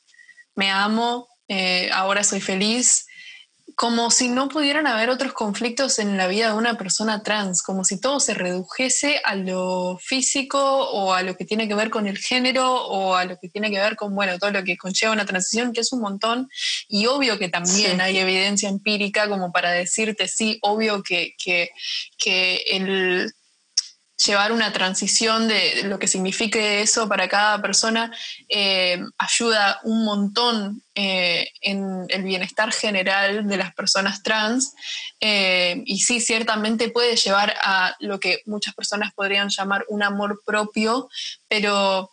me 0.55 0.71
amo, 0.71 1.27
eh, 1.47 1.89
ahora 1.93 2.23
soy 2.23 2.41
feliz, 2.41 3.05
como 3.75 4.09
si 4.09 4.29
no 4.29 4.47
pudieran 4.47 4.87
haber 4.87 5.09
otros 5.09 5.33
conflictos 5.33 5.99
en 5.99 6.15
la 6.17 6.27
vida 6.27 6.47
de 6.47 6.57
una 6.57 6.77
persona 6.77 7.23
trans, 7.23 7.61
como 7.61 7.83
si 7.83 7.99
todo 7.99 8.19
se 8.19 8.33
redujese 8.33 9.21
a 9.25 9.35
lo 9.35 9.97
físico 10.01 10.59
o 10.59 11.13
a 11.13 11.23
lo 11.23 11.35
que 11.35 11.43
tiene 11.43 11.67
que 11.67 11.75
ver 11.75 11.89
con 11.89 12.07
el 12.07 12.17
género 12.17 12.85
o 12.85 13.15
a 13.15 13.25
lo 13.25 13.37
que 13.37 13.49
tiene 13.49 13.69
que 13.71 13.79
ver 13.79 13.97
con, 13.97 14.15
bueno, 14.15 14.39
todo 14.39 14.51
lo 14.51 14.63
que 14.63 14.77
conlleva 14.77 15.11
una 15.13 15.25
transición, 15.25 15.73
que 15.73 15.81
es 15.81 15.91
un 15.91 15.99
montón. 15.99 16.47
Y 16.87 17.07
obvio 17.07 17.37
que 17.37 17.49
también 17.49 17.99
hay 17.99 18.17
evidencia 18.17 18.69
empírica 18.69 19.27
como 19.27 19.51
para 19.51 19.71
decirte, 19.71 20.27
sí, 20.29 20.57
obvio 20.61 21.03
que, 21.03 21.35
que, 21.37 21.71
que 22.17 22.63
el 22.67 23.33
llevar 24.23 24.51
una 24.51 24.71
transición 24.71 25.47
de 25.47 25.83
lo 25.83 25.99
que 25.99 26.07
signifique 26.07 26.81
eso 26.81 27.09
para 27.09 27.27
cada 27.27 27.61
persona 27.61 28.11
eh, 28.47 29.03
ayuda 29.17 29.79
un 29.83 30.05
montón 30.05 30.81
eh, 30.95 31.49
en 31.61 32.05
el 32.07 32.23
bienestar 32.23 32.71
general 32.71 33.47
de 33.47 33.57
las 33.57 33.73
personas 33.73 34.23
trans 34.23 34.73
eh, 35.19 35.81
y 35.85 35.99
sí, 35.99 36.21
ciertamente 36.21 36.89
puede 36.89 37.17
llevar 37.17 37.55
a 37.61 37.95
lo 37.99 38.19
que 38.19 38.41
muchas 38.45 38.73
personas 38.73 39.13
podrían 39.13 39.49
llamar 39.49 39.85
un 39.89 40.03
amor 40.03 40.41
propio, 40.45 41.09
pero, 41.49 42.11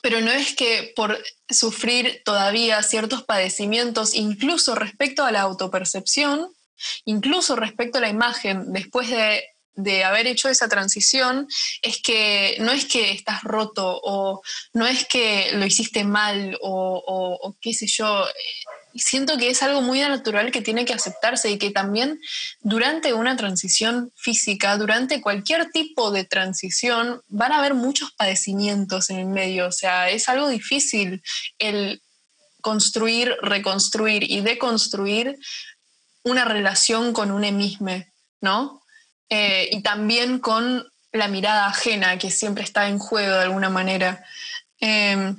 pero 0.00 0.20
no 0.20 0.30
es 0.30 0.54
que 0.54 0.92
por 0.94 1.18
sufrir 1.50 2.22
todavía 2.24 2.82
ciertos 2.82 3.24
padecimientos, 3.24 4.14
incluso 4.14 4.76
respecto 4.76 5.24
a 5.24 5.32
la 5.32 5.40
autopercepción, 5.40 6.48
incluso 7.04 7.56
respecto 7.56 7.98
a 7.98 8.02
la 8.02 8.08
imagen, 8.08 8.72
después 8.72 9.10
de 9.10 9.44
de 9.78 10.02
haber 10.02 10.26
hecho 10.26 10.48
esa 10.48 10.68
transición 10.68 11.46
es 11.82 12.02
que 12.02 12.56
no 12.58 12.72
es 12.72 12.84
que 12.84 13.12
estás 13.12 13.44
roto 13.44 14.00
o 14.02 14.42
no 14.72 14.88
es 14.88 15.06
que 15.06 15.52
lo 15.52 15.64
hiciste 15.64 16.02
mal 16.02 16.58
o, 16.60 17.56
qué 17.60 17.72
sé 17.72 17.86
yo. 17.86 18.26
Siento 18.96 19.38
que 19.38 19.50
es 19.50 19.62
algo 19.62 19.80
muy 19.80 20.00
natural 20.00 20.50
que 20.50 20.62
tiene 20.62 20.84
que 20.84 20.94
aceptarse 20.94 21.52
y 21.52 21.58
que 21.58 21.70
también 21.70 22.20
durante 22.60 23.12
una 23.14 23.36
transición 23.36 24.12
física, 24.16 24.76
durante 24.76 25.20
cualquier 25.20 25.70
tipo 25.70 26.10
de 26.10 26.24
transición, 26.24 27.22
van 27.28 27.52
a 27.52 27.58
haber 27.58 27.74
muchos 27.74 28.10
padecimientos 28.10 29.10
en 29.10 29.18
el 29.20 29.26
medio. 29.26 29.68
O 29.68 29.72
sea, 29.72 30.10
es 30.10 30.28
algo 30.28 30.48
difícil 30.48 31.22
el 31.60 32.02
construir, 32.60 33.36
reconstruir 33.42 34.28
y 34.28 34.40
deconstruir 34.40 35.38
una 36.24 36.44
relación 36.44 37.12
con 37.12 37.30
un 37.30 37.44
emisme, 37.44 38.12
¿no? 38.40 38.77
Eh, 39.30 39.68
y 39.72 39.82
también 39.82 40.38
con 40.38 40.86
la 41.12 41.28
mirada 41.28 41.66
ajena 41.66 42.18
que 42.18 42.30
siempre 42.30 42.64
está 42.64 42.88
en 42.88 42.98
juego 42.98 43.34
de 43.34 43.42
alguna 43.42 43.70
manera. 43.70 44.24
Em, 44.80 45.36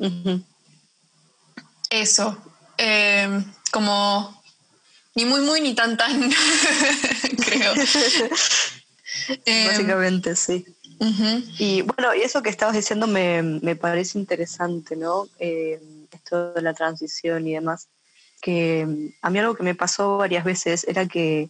eso, 1.89 2.37
em, 2.77 3.43
como 3.71 4.43
ni 5.15 5.25
muy 5.25 5.41
muy 5.41 5.61
ni 5.61 5.73
tan 5.73 5.97
tan, 5.97 6.31
creo. 7.45 7.73
Em, 9.45 9.67
Básicamente, 9.67 10.35
sí. 10.35 10.65
Y 11.59 11.81
bueno, 11.83 12.15
y 12.15 12.21
eso 12.21 12.41
que 12.41 12.49
estabas 12.49 12.75
diciendo 12.75 13.07
me, 13.07 13.41
me 13.41 13.75
parece 13.75 14.17
interesante, 14.17 14.95
¿no? 14.95 15.27
esto 15.39 16.53
de 16.53 16.61
la 16.61 16.73
transición 16.73 17.47
y 17.47 17.53
demás. 17.53 17.87
Que 18.41 19.11
a 19.21 19.29
mí 19.29 19.39
algo 19.39 19.55
que 19.55 19.63
me 19.63 19.75
pasó 19.75 20.17
varias 20.17 20.43
veces 20.43 20.85
era 20.87 21.05
que 21.07 21.49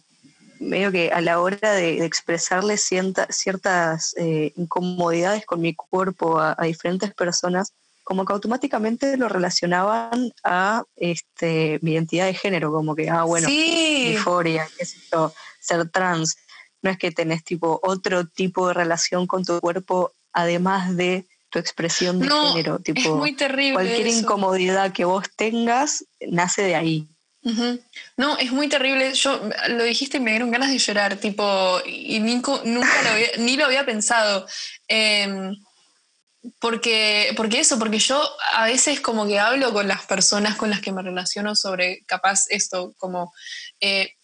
medio 0.60 0.92
que 0.92 1.10
a 1.10 1.20
la 1.20 1.40
hora 1.40 1.72
de, 1.72 2.04
expresarle 2.04 2.76
ciertas 2.76 4.14
eh, 4.16 4.52
incomodidades 4.56 5.46
con 5.46 5.60
mi 5.60 5.74
cuerpo 5.74 6.38
a, 6.38 6.56
diferentes 6.62 7.12
personas, 7.14 7.72
como 8.04 8.24
que 8.24 8.32
automáticamente 8.32 9.16
lo 9.16 9.28
relacionaban 9.28 10.32
a 10.44 10.84
este, 10.96 11.78
mi 11.82 11.92
identidad 11.92 12.26
de 12.26 12.34
género, 12.34 12.72
como 12.72 12.94
que, 12.94 13.08
ah, 13.08 13.24
bueno, 13.24 13.48
sí. 13.48 14.14
euforia, 14.14 14.68
qué 14.76 14.84
sé 14.84 14.98
yo, 15.10 15.32
ser 15.60 15.88
trans. 15.88 16.36
No 16.82 16.90
es 16.90 16.98
que 16.98 17.10
tenés 17.10 17.44
tipo 17.44 17.80
otro 17.82 18.26
tipo 18.26 18.68
de 18.68 18.74
relación 18.74 19.26
con 19.26 19.44
tu 19.44 19.60
cuerpo 19.60 20.12
además 20.32 20.96
de 20.96 21.26
tu 21.50 21.58
expresión 21.58 22.20
de 22.20 22.28
género. 22.28 22.78
Tipo, 22.78 23.00
es 23.00 23.08
muy 23.08 23.34
terrible. 23.34 23.74
Cualquier 23.74 24.06
incomodidad 24.06 24.92
que 24.92 25.04
vos 25.04 25.24
tengas 25.36 26.04
nace 26.20 26.62
de 26.62 26.74
ahí. 26.76 27.09
No, 28.16 28.36
es 28.38 28.52
muy 28.52 28.68
terrible. 28.68 29.14
Yo 29.14 29.40
lo 29.68 29.84
dijiste 29.84 30.18
y 30.18 30.20
me 30.20 30.30
dieron 30.32 30.50
ganas 30.50 30.70
de 30.70 30.78
llorar, 30.78 31.16
tipo, 31.16 31.80
y 31.86 32.20
nunca 32.20 32.60
ni 33.38 33.56
lo 33.56 33.64
había 33.64 33.86
pensado. 33.86 34.46
Em, 34.88 35.56
porque, 36.58 37.32
porque 37.36 37.60
eso, 37.60 37.78
porque 37.78 37.98
yo 37.98 38.22
a 38.54 38.64
veces 38.64 39.00
como 39.00 39.26
que 39.26 39.38
hablo 39.38 39.72
con 39.72 39.88
las 39.88 40.06
personas 40.06 40.56
con 40.56 40.70
las 40.70 40.80
que 40.80 40.92
me 40.92 41.02
relaciono 41.02 41.54
sobre 41.54 42.02
capaz 42.06 42.46
esto, 42.48 42.94
como 42.98 43.32
eh, 43.80 44.14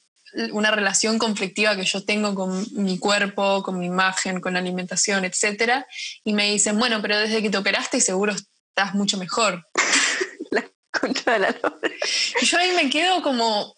una 0.53 0.71
relación 0.71 1.19
conflictiva 1.19 1.77
que 1.77 1.85
yo 1.85 2.05
tengo 2.05 2.35
con 2.35 2.67
mi 2.73 2.99
cuerpo, 2.99 3.63
con 3.63 3.79
mi 3.79 3.87
imagen, 3.87 4.41
con 4.41 4.55
la 4.55 4.59
alimentación, 4.59 5.25
etc. 5.25 5.85
Y 6.25 6.33
me 6.33 6.51
dicen, 6.51 6.79
bueno, 6.79 7.01
pero 7.01 7.19
desde 7.19 7.43
que 7.43 7.51
te 7.51 7.59
operaste 7.59 8.01
seguro 8.01 8.35
estás 8.35 8.95
mucho 8.95 9.17
mejor. 9.17 9.67
Contra 11.01 11.39
la 11.39 11.55
Y 12.41 12.47
yo 12.47 12.59
ahí 12.59 12.73
me 12.73 12.91
quedo 12.91 13.23
como, 13.23 13.75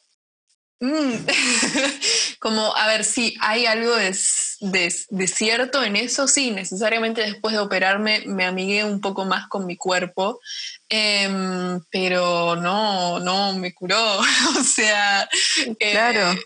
mm, 0.81 1.13
como, 2.41 2.75
a 2.77 2.87
ver, 2.87 3.05
si 3.05 3.37
hay 3.41 3.67
algo 3.67 3.95
de, 3.97 4.15
cierto 5.27 5.83
en 5.83 5.97
eso, 5.97 6.29
sí, 6.29 6.51
necesariamente 6.51 7.23
después 7.23 7.55
de 7.55 7.61
operarme 7.61 8.23
me 8.27 8.45
amigué 8.45 8.85
un 8.85 9.01
poco 9.01 9.25
más 9.25 9.49
con 9.49 9.67
mi 9.67 9.77
cuerpo, 9.77 10.41
em, 10.89 11.81
pero 11.91 12.57
no, 12.57 13.21
no, 13.21 13.55
me 13.55 13.75
curó, 13.75 14.19
o 14.59 14.65
sea... 14.65 15.29
Eh, 15.79 15.93
claro. 15.93 16.39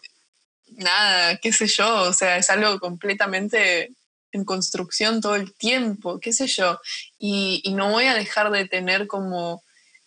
nada, 0.77 1.37
qué 1.37 1.53
sé 1.53 1.67
yo, 1.67 2.03
o 2.03 2.13
sea, 2.13 2.39
es 2.39 2.51
algo 2.51 2.79
completamente 2.81 3.93
en 4.33 4.45
construcción 4.45 5.21
todo 5.21 5.35
el 5.35 5.53
tiempo, 5.53 6.19
qué 6.19 6.33
sé 6.33 6.47
yo, 6.47 6.81
y, 7.19 7.61
y 7.65 7.75
no 7.75 7.91
voy 7.91 8.07
a 8.07 8.15
dejar 8.15 8.51
de 8.51 8.67
tener 8.67 9.07
como 9.07 9.63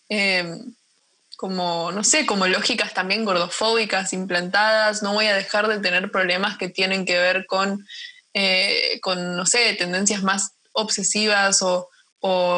Em, 0.08 0.74
como, 1.36 1.92
no 1.92 2.02
sé, 2.02 2.24
como 2.26 2.46
lógicas 2.46 2.94
también 2.94 3.24
gordofóbicas 3.24 4.12
implantadas, 4.12 5.02
no 5.02 5.12
voy 5.12 5.26
a 5.26 5.36
dejar 5.36 5.68
de 5.68 5.80
tener 5.80 6.10
problemas 6.10 6.56
que 6.56 6.68
tienen 6.68 7.04
que 7.04 7.18
ver 7.18 7.46
con, 7.46 7.86
eh, 8.32 8.98
con 9.02 9.36
no 9.36 9.44
sé, 9.44 9.74
tendencias 9.74 10.22
más 10.22 10.52
obsesivas 10.72 11.62
o, 11.62 11.88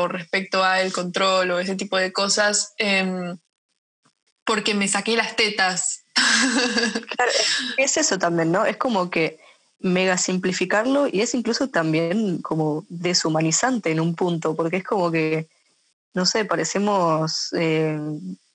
respecto 0.09 0.65
al 0.65 0.93
control 0.93 1.51
o 1.51 1.59
ese 1.59 1.75
tipo 1.75 1.99
de 1.99 2.11
cosas, 2.11 2.73
em, 2.79 3.37
porque 4.45 4.73
me 4.73 4.89
saqué 4.89 5.15
las 5.17 5.37
tetas. 5.37 6.05
Claro, 7.17 7.33
es 7.77 7.97
eso 7.99 8.19
también, 8.19 8.51
¿no? 8.51 8.65
Es 8.65 8.79
como 8.79 9.11
que 9.11 9.39
mega 9.81 10.17
simplificarlo 10.17 11.07
y 11.07 11.21
es 11.21 11.35
incluso 11.35 11.69
también 11.69 12.41
como 12.41 12.87
deshumanizante 12.89 13.91
en 13.91 14.01
un 14.01 14.15
punto, 14.15 14.57
porque 14.57 14.79
es 14.79 14.85
como 14.85 15.11
que 15.11 15.49
no 16.15 16.27
sé, 16.27 16.45
parecemos 16.45 17.53
eh, 17.53 17.99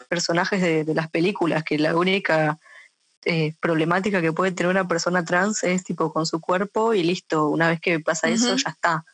personajes 0.10 0.62
de, 0.62 0.94
las 0.94 1.10
películas, 1.10 1.63
que 1.63 1.78
la 1.78 1.96
única 1.96 2.60
eh, 3.26 3.54
problemática 3.60 4.22
que 4.22 4.34
puede 4.34 4.52
tener 4.52 4.70
una 4.70 4.88
persona 4.88 5.24
trans 5.24 5.63
es 5.63 5.84
tipo 5.84 6.12
con 6.12 6.26
su 6.26 6.39
cuerpo 6.42 6.94
y 6.94 7.04
listo, 7.04 7.48
una 7.48 7.70
vez 7.70 7.80
que 7.80 8.00
pasa 8.00 8.30
eso 8.30 8.56
ya 8.56 8.70
está. 8.70 9.06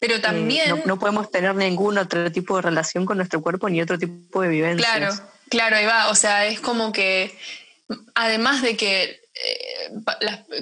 Pero 0.00 0.16
eh, 0.16 0.20
también... 0.20 0.82
no, 0.84 0.98
podemos 0.98 1.30
tener 1.30 1.54
ningún 1.54 1.98
otro 1.98 2.30
tipo 2.30 2.56
de 2.56 2.62
relación 2.62 3.06
con 3.06 3.16
nuestro 3.16 3.40
cuerpo 3.40 3.68
ni 3.68 3.80
otro 3.80 3.98
tipo 3.98 4.42
de 4.42 4.48
vivencia. 4.48 4.88
Claro, 4.96 5.14
claro, 5.48 5.76
ahí 5.76 5.86
va. 5.86 6.10
O 6.10 6.14
sea, 6.14 6.46
es 6.46 6.60
como 6.60 6.92
que, 6.92 7.36
además 8.14 8.62
de 8.62 8.76
que 8.76 9.20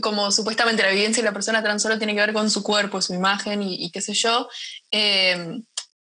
como 0.01 0.33
supuestamente 0.33 0.83
la 0.83 0.91
vivencia 0.91 1.23
de 1.23 1.29
la 1.29 1.35
persona 1.35 1.63
trans 1.63 1.83
solo 1.83 1.99
tiene 1.99 2.15
que 2.15 2.21
ver 2.21 2.33
con 2.33 2.51
su 2.51 2.63
cuerpo, 2.63 3.03
su 3.03 3.15
imagen 3.15 3.63
y, 3.63 3.91
qué 3.91 4.01
sé 4.01 4.15
yo, 4.15 4.49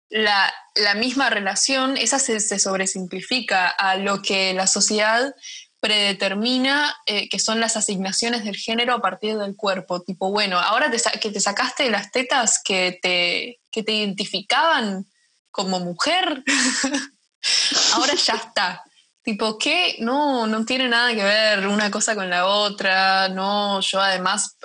la, 0.10 0.54
misma 0.96 1.30
relación, 1.30 1.98
esa 1.98 2.20
se, 2.20 2.40
sobresimplifica 2.40 3.68
a 3.68 3.96
lo 3.96 4.22
que 4.22 4.54
la 4.54 4.68
sociedad 4.68 5.34
predetermina 5.80 6.96
eh, 7.06 7.30
que 7.30 7.40
son 7.40 7.60
las 7.60 7.78
asignaciones 7.78 8.44
del 8.44 8.58
género 8.58 8.96
a 8.96 9.02
partir 9.02 9.38
del 9.38 9.56
cuerpo. 9.56 10.02
Tipo, 10.02 10.32
bueno, 10.32 10.60
ahora 10.60 10.92
que 11.22 11.32
te 11.32 11.40
sacaste 11.40 11.90
las 11.90 12.12
tetas 12.12 12.62
que 12.64 13.00
te, 13.02 13.60
que 13.72 13.84
te 13.84 13.94
identificaban 13.94 15.06
como 15.52 15.80
mujer, 15.80 16.44
ahora 17.94 18.14
ya 18.16 18.34
está. 18.34 18.84
Tipo, 19.30 19.60
que 19.60 19.98
no, 20.00 20.48
no 20.48 20.66
tiene 20.66 20.90
nada 20.90 21.14
que 21.14 21.24
ver 21.24 21.68
una 21.68 21.92
cosa 21.92 22.16
con 22.16 22.32
la 22.32 22.48
otra, 22.48 23.30
no, 23.30 23.80
yo 23.80 24.02
además 24.02 24.58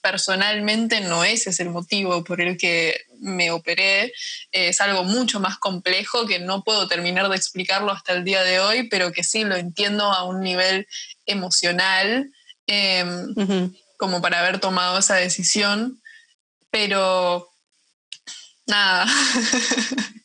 personalmente 0.00 1.00
no 1.00 1.24
ese 1.24 1.50
es 1.50 1.58
el 1.58 1.70
motivo 1.70 2.22
por 2.22 2.40
el 2.40 2.56
que 2.56 3.06
me 3.18 3.50
operé, 3.50 4.12
es 4.52 4.80
algo 4.80 5.02
mucho 5.02 5.40
más 5.40 5.58
complejo 5.58 6.26
que 6.26 6.38
no 6.38 6.62
puedo 6.62 6.86
terminar 6.86 7.28
de 7.28 7.34
explicarlo 7.34 7.90
hasta 7.90 8.12
el 8.12 8.22
día 8.22 8.44
de 8.44 8.60
hoy, 8.60 8.88
pero 8.88 9.10
que 9.10 9.24
sí 9.24 9.42
lo 9.42 9.56
entiendo 9.56 10.04
a 10.04 10.22
un 10.22 10.42
nivel 10.42 10.86
emocional, 11.26 12.30
em, 12.68 13.34
como 13.96 14.22
para 14.22 14.38
haber 14.38 14.60
tomado 14.60 14.96
esa 14.96 15.16
decisión, 15.16 16.00
pero 16.70 17.50
nada. 18.68 19.06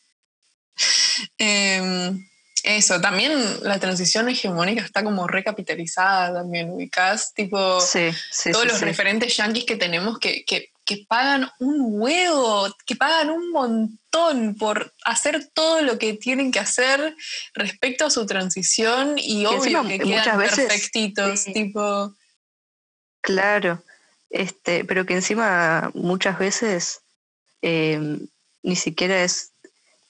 Em, 1.36 2.29
eso, 2.64 3.00
también 3.00 3.32
la 3.62 3.78
transición 3.78 4.28
hegemónica 4.28 4.82
está 4.82 5.02
como 5.02 5.26
recapitalizada 5.26 6.34
también, 6.34 6.70
ubicás, 6.70 7.32
tipo 7.34 7.78
todos 8.52 8.64
los 8.64 8.80
referentes 8.80 9.36
yanquis 9.36 9.64
que 9.64 9.76
tenemos 9.76 10.18
que, 10.18 10.44
pagan 11.08 11.48
un 11.60 12.00
huevo, 12.00 12.66
que 12.84 12.96
pagan 12.96 13.30
un 13.30 13.52
montón 13.52 14.56
por 14.56 14.92
hacer 15.04 15.48
todo 15.54 15.82
lo 15.82 15.98
que 15.98 16.14
tienen 16.14 16.50
que 16.50 16.58
hacer 16.58 17.14
respecto 17.54 18.06
a 18.06 18.10
su 18.10 18.26
transición 18.26 19.14
y 19.16 19.46
obvio 19.46 19.86
que 19.86 20.00
quedan 20.00 20.38
perfectitos, 20.38 21.44
tipo... 21.44 22.12
Claro, 23.20 23.84
este, 24.30 24.84
pero 24.84 25.06
que 25.06 25.14
encima 25.14 25.90
muchas 25.94 26.38
veces 26.38 27.02
em, 27.62 28.26
ni 28.62 28.74
siquiera 28.74 29.22
es 29.22 29.49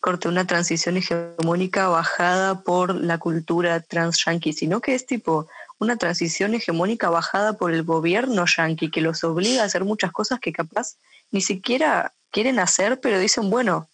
corte 0.01 0.29
una 0.29 0.47
transición 0.47 0.97
hegemónica 0.97 1.89
bajada 1.89 2.63
por 2.63 2.95
la 2.95 3.19
cultura 3.19 3.81
trans 3.81 4.25
yankee, 4.25 4.53
sino 4.53 4.81
que 4.81 4.95
es 4.95 5.07
tipo 5.07 5.47
una 5.79 5.97
transición 5.97 6.55
hegemónica 6.55 7.11
bajada 7.11 7.55
por 7.55 7.73
el 7.73 7.83
gobierno 7.85 8.45
yankee 8.47 8.91
que 8.91 9.01
los 9.01 9.23
obliga 9.25 9.63
a 9.63 9.67
hacer 9.67 9.85
muchas 9.85 10.11
cosas 10.13 10.41
que 10.41 10.53
capaz 10.53 10.97
ni 11.31 11.41
siquiera 11.41 12.13
quieren 12.31 12.59
hacer, 12.59 13.01
pero 13.01 13.19
dicen, 13.19 13.51
bueno, 13.51 13.89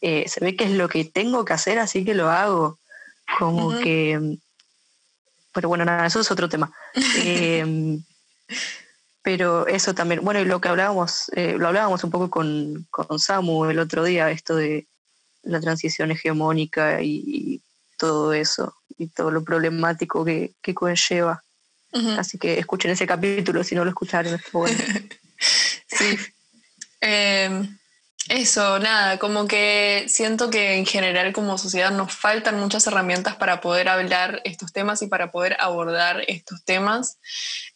eh, 0.00 0.28
se 0.28 0.40
ve 0.40 0.56
que 0.56 0.64
es 0.64 0.72
lo 0.72 0.88
que 0.88 1.04
tengo 1.04 1.44
que 1.44 1.52
hacer, 1.52 1.78
así 1.78 2.04
que 2.04 2.14
lo 2.14 2.30
hago. 2.30 2.78
Como 3.38 3.78
que... 3.78 4.38
Pero 5.54 5.68
bueno, 5.68 5.84
nada, 5.84 6.06
eso 6.06 6.20
es 6.20 6.30
otro 6.30 6.48
tema. 6.48 6.72
Em, 7.16 8.02
pero 9.22 9.66
eso 9.66 9.94
también, 9.94 10.24
bueno, 10.24 10.40
y 10.40 10.44
lo 10.44 10.60
que 10.60 10.68
hablábamos, 10.68 11.30
eh, 11.36 11.56
lo 11.58 11.68
hablábamos 11.68 12.02
un 12.02 12.10
poco 12.10 12.30
con, 12.30 12.86
con 12.90 13.18
Samu 13.18 13.66
el 13.66 13.78
otro 13.78 14.02
día, 14.02 14.30
esto 14.30 14.56
de 14.56 14.86
la 15.42 15.60
transición 15.60 16.10
hegemónica 16.10 17.02
y, 17.02 17.62
todo 17.98 18.32
eso, 18.32 18.74
y 18.98 19.06
todo 19.06 19.30
lo 19.30 19.44
problemático 19.44 20.24
que, 20.24 20.54
que 20.60 20.74
conlleva. 20.74 21.44
Así 22.18 22.38
que 22.38 22.58
escuchen 22.58 22.90
ese 22.90 23.06
capítulo 23.06 23.62
si 23.62 23.74
no 23.74 23.84
lo 23.84 23.90
escucharon. 23.90 24.40
Bueno. 24.52 24.76
sí. 25.86 26.18
Em, 27.00 27.78
eso, 28.28 28.78
nada, 28.78 29.18
como 29.18 29.46
que 29.46 30.06
siento 30.08 30.48
que 30.48 30.74
en 30.76 30.86
general 30.86 31.32
como 31.32 31.58
sociedad 31.58 31.90
nos 31.90 32.14
faltan 32.14 32.58
muchas 32.60 32.86
herramientas 32.86 33.36
para 33.36 33.60
poder 33.60 33.88
hablar 33.88 34.40
estos 34.44 34.72
temas 34.72 35.02
y 35.02 35.08
para 35.08 35.30
poder 35.30 35.56
abordar 35.60 36.22
estos 36.28 36.64
temas. 36.64 37.18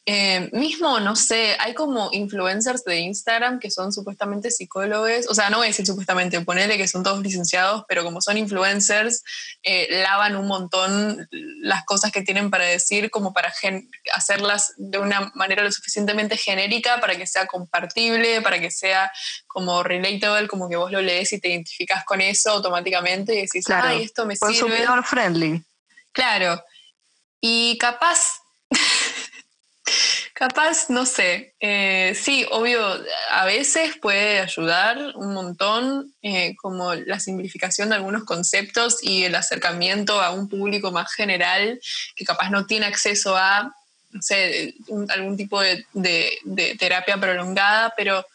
Eh, 0.09 0.51
mismo, 0.53 1.01
no 1.01 1.17
sé, 1.17 1.57
hay 1.59 1.75
como 1.75 2.11
influencers 2.13 2.85
de 2.85 3.01
Instagram 3.01 3.59
que 3.59 3.73
son 3.73 3.93
supuestamente 3.93 4.53
psicólogos, 4.53 5.27
o 5.29 5.35
sea, 5.35 5.51
no 5.51 5.57
voy 5.57 5.67
a 5.67 5.71
decir 5.71 5.85
supuestamente, 5.85 6.41
ponele 6.43 6.77
que 6.77 6.87
son 6.87 7.03
todos 7.03 7.21
licenciados, 7.21 7.83
pero 7.89 8.05
como 8.05 8.21
son 8.21 8.37
influencers, 8.39 9.25
eh, 9.65 9.89
lavan 9.91 10.37
un 10.37 10.47
montón 10.47 11.29
las 11.61 11.85
cosas 11.85 12.13
que 12.13 12.23
tienen 12.23 12.51
para 12.51 12.67
decir 12.67 13.11
como 13.11 13.33
para 13.33 13.53
hacerlas 14.15 14.75
de 14.77 14.99
una 14.99 15.33
manera 15.35 15.65
lo 15.65 15.73
suficientemente 15.73 16.37
genérica 16.37 17.01
para 17.01 17.17
que 17.17 17.27
sea 17.27 17.49
compartible, 17.49 18.43
para 18.43 18.61
que 18.61 18.71
sea 18.71 19.11
como 19.49 19.83
relatable, 19.83 20.47
como 20.47 20.69
que 20.69 20.77
vos 20.77 20.93
lo 20.93 21.03
lees 21.03 21.33
y 21.33 21.41
te 21.41 21.49
identificas 21.49 22.05
con 22.05 22.21
eso 22.21 22.53
automáticamente 22.53 23.35
y 23.35 23.41
decís, 23.43 23.69
ay, 23.71 24.05
esto 24.05 24.25
me 24.25 24.37
sirve. 24.37 24.53
Consumidor 24.53 25.05
friendly. 25.05 25.65
Claro. 26.13 26.63
Y 27.41 27.77
capaz 27.79 28.46
Capaz, 30.39 30.91
no 30.91 31.07
sé. 31.07 31.55
Eh, 31.61 32.15
sí, 32.15 32.47
obvio, 32.51 32.79
a 33.31 33.47
veces 33.47 33.97
puede 33.97 34.41
ayudar 34.41 34.99
un 35.15 35.33
montón, 35.33 36.13
eh, 36.21 36.55
como 36.57 36.95
la 36.95 37.21
simplificación 37.21 37.89
de 37.89 37.95
algunos 37.95 38.25
conceptos 38.25 38.99
y 39.03 39.25
el 39.25 39.35
acercamiento 39.35 40.21
a 40.21 40.33
un 40.33 40.47
público 40.51 40.93
más 40.93 41.11
general 41.15 41.81
que 42.15 42.27
capaz 42.27 42.51
no 42.51 42.67
tiene 42.67 42.85
acceso 42.85 43.35
a, 43.35 43.75
no 44.11 44.21
sé, 44.21 44.75
algún 45.09 45.39
tipo 45.39 45.59
de, 45.63 45.87
terapia 46.79 47.17
prolongada, 47.17 47.95
pero, 47.97 48.27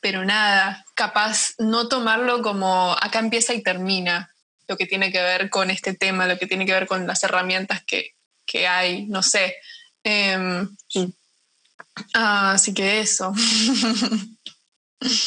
pero 0.00 0.24
nada, 0.24 0.84
capaz 0.94 1.54
no 1.58 1.88
tomarlo 1.88 2.40
como 2.40 2.92
acá 3.00 3.18
empieza 3.18 3.52
y 3.52 3.64
termina 3.64 4.30
lo 4.68 4.76
que 4.76 4.86
tiene 4.86 5.10
que 5.10 5.20
ver 5.20 5.50
con 5.50 5.72
este 5.72 5.92
tema, 5.92 6.28
lo 6.28 6.38
que 6.38 6.46
tiene 6.46 6.66
que 6.66 6.72
ver 6.72 6.86
con 6.86 7.04
las 7.04 7.24
herramientas 7.24 7.82
que, 7.82 8.14
que 8.46 8.68
hay, 8.68 9.06
no 9.06 9.24
sé 9.24 9.56
Em, 10.04 10.68
así 12.14 12.74
que 12.74 13.00
eso. 13.00 13.32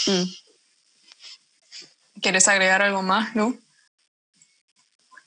Mm. 0.08 0.24
¿Quieres 2.22 2.48
agregar 2.48 2.82
algo 2.82 3.02
más, 3.02 3.36
Lu? 3.36 3.60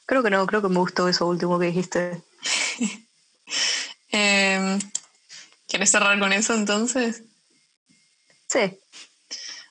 Creo 0.07 0.23
que 0.23 0.31
no, 0.31 0.47
creo 0.47 0.63
que 0.63 0.69
me 0.69 0.79
gustó 0.79 1.07
eso 1.07 1.27
último 1.27 1.59
que 1.59 1.67
dijiste. 1.67 2.23
Em, 4.11 4.79
¿Quieres 5.67 5.91
cerrar 5.91 6.19
con 6.19 6.33
eso 6.33 6.55
entonces? 6.55 7.23
Sí. 8.47 8.81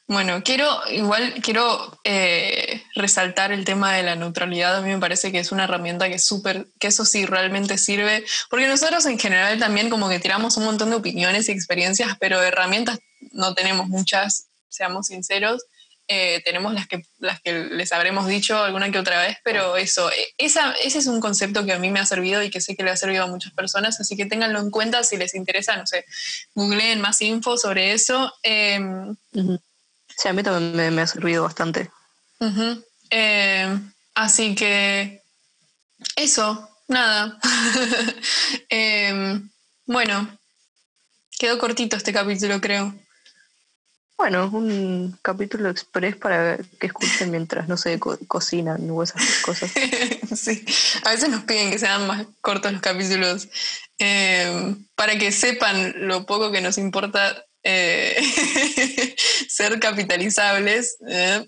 Bueno, 0.09 0.41
quiero, 0.41 0.69
igual 0.89 1.35
quiero 1.43 1.99
eh, 2.05 2.81
resaltar 2.95 3.51
el 3.51 3.65
tema 3.65 3.93
de 3.93 4.03
la 4.03 4.15
neutralidad. 4.15 4.77
A 4.77 4.81
mí 4.81 4.89
me 4.89 4.99
parece 4.99 5.33
que 5.33 5.39
es 5.39 5.51
una 5.51 5.65
herramienta 5.65 6.07
que 6.07 6.17
súper, 6.17 6.67
que 6.79 6.87
eso 6.87 7.03
sí 7.03 7.25
realmente 7.25 7.77
sirve, 7.77 8.23
porque 8.49 8.67
nosotros 8.67 9.05
en 9.05 9.19
general 9.19 9.59
también 9.59 9.89
como 9.89 10.07
que 10.07 10.19
tiramos 10.19 10.55
un 10.55 10.63
montón 10.63 10.91
de 10.91 10.95
opiniones 10.95 11.49
y 11.49 11.51
experiencias, 11.51 12.15
pero 12.21 12.41
herramientas 12.41 12.99
no 13.33 13.53
tenemos 13.53 13.89
muchas, 13.89 14.47
seamos 14.69 15.07
sinceros. 15.07 15.65
Eh, 16.07 16.41
tenemos 16.45 16.73
las 16.73 16.87
que, 16.87 17.03
las 17.19 17.41
que 17.41 17.65
les 17.65 17.91
habremos 17.91 18.27
dicho 18.27 18.57
alguna 18.57 18.89
que 18.89 18.99
otra 18.99 19.19
vez, 19.19 19.35
pero 19.43 19.75
eso, 19.75 20.09
e, 20.09 20.33
esa, 20.37 20.71
ese 20.81 20.99
es 20.99 21.07
un 21.07 21.19
concepto 21.19 21.65
que 21.65 21.73
a 21.73 21.79
mí 21.79 21.89
me 21.89 21.99
ha 21.99 22.05
servido 22.05 22.41
y 22.41 22.49
que 22.49 22.61
sé 22.61 22.77
que 22.77 22.83
le 22.83 22.91
ha 22.91 22.95
servido 22.95 23.25
a 23.25 23.27
muchas 23.27 23.51
personas, 23.51 23.99
así 23.99 24.15
que 24.15 24.25
ténganlo 24.25 24.61
en 24.61 24.71
cuenta 24.71 25.03
si 25.03 25.17
les 25.17 25.35
interesa, 25.35 25.75
no 25.75 25.85
sé, 25.85 26.05
googleen 26.55 27.01
más 27.01 27.21
info 27.21 27.57
sobre 27.57 27.91
eso. 27.91 28.33
Em, 28.41 29.17
Sí, 30.17 30.27
a 30.27 30.33
mí 30.33 30.41
también 30.41 30.95
me, 30.95 31.01
ha 31.01 31.07
servido 31.07 31.43
bastante. 31.43 31.91
Eh, 33.11 33.79
así 34.15 34.55
que 34.55 35.21
eso, 36.15 36.69
nada. 36.87 37.39
Em, 38.69 39.49
bueno, 39.85 40.27
quedó 41.37 41.59
cortito 41.59 41.95
este 41.95 42.11
capítulo, 42.11 42.59
creo. 42.59 42.93
Bueno, 44.17 44.49
un 44.51 45.15
capítulo 45.21 45.69
express 45.69 46.15
para 46.15 46.57
que 46.79 46.87
escuchen 46.87 47.29
mientras, 47.29 47.67
no 47.67 47.77
sé, 47.77 47.99
cocinan 47.99 48.89
o 48.89 49.03
esas 49.03 49.21
cosas. 49.45 49.71
sí, 50.35 50.65
a 51.05 51.11
veces 51.11 51.29
nos 51.29 51.43
piden 51.43 51.69
que 51.69 51.77
sean 51.77 52.07
más 52.07 52.25
cortos 52.41 52.71
los 52.71 52.81
capítulos 52.81 53.47
em, 53.99 54.83
para 54.95 55.19
que 55.19 55.31
sepan 55.31 56.07
lo 56.07 56.25
poco 56.25 56.51
que 56.51 56.61
nos 56.61 56.79
importa 56.79 57.45
eh, 57.63 58.15
ser 59.49 59.79
capitalizables, 59.79 60.97
¿eh? 61.07 61.45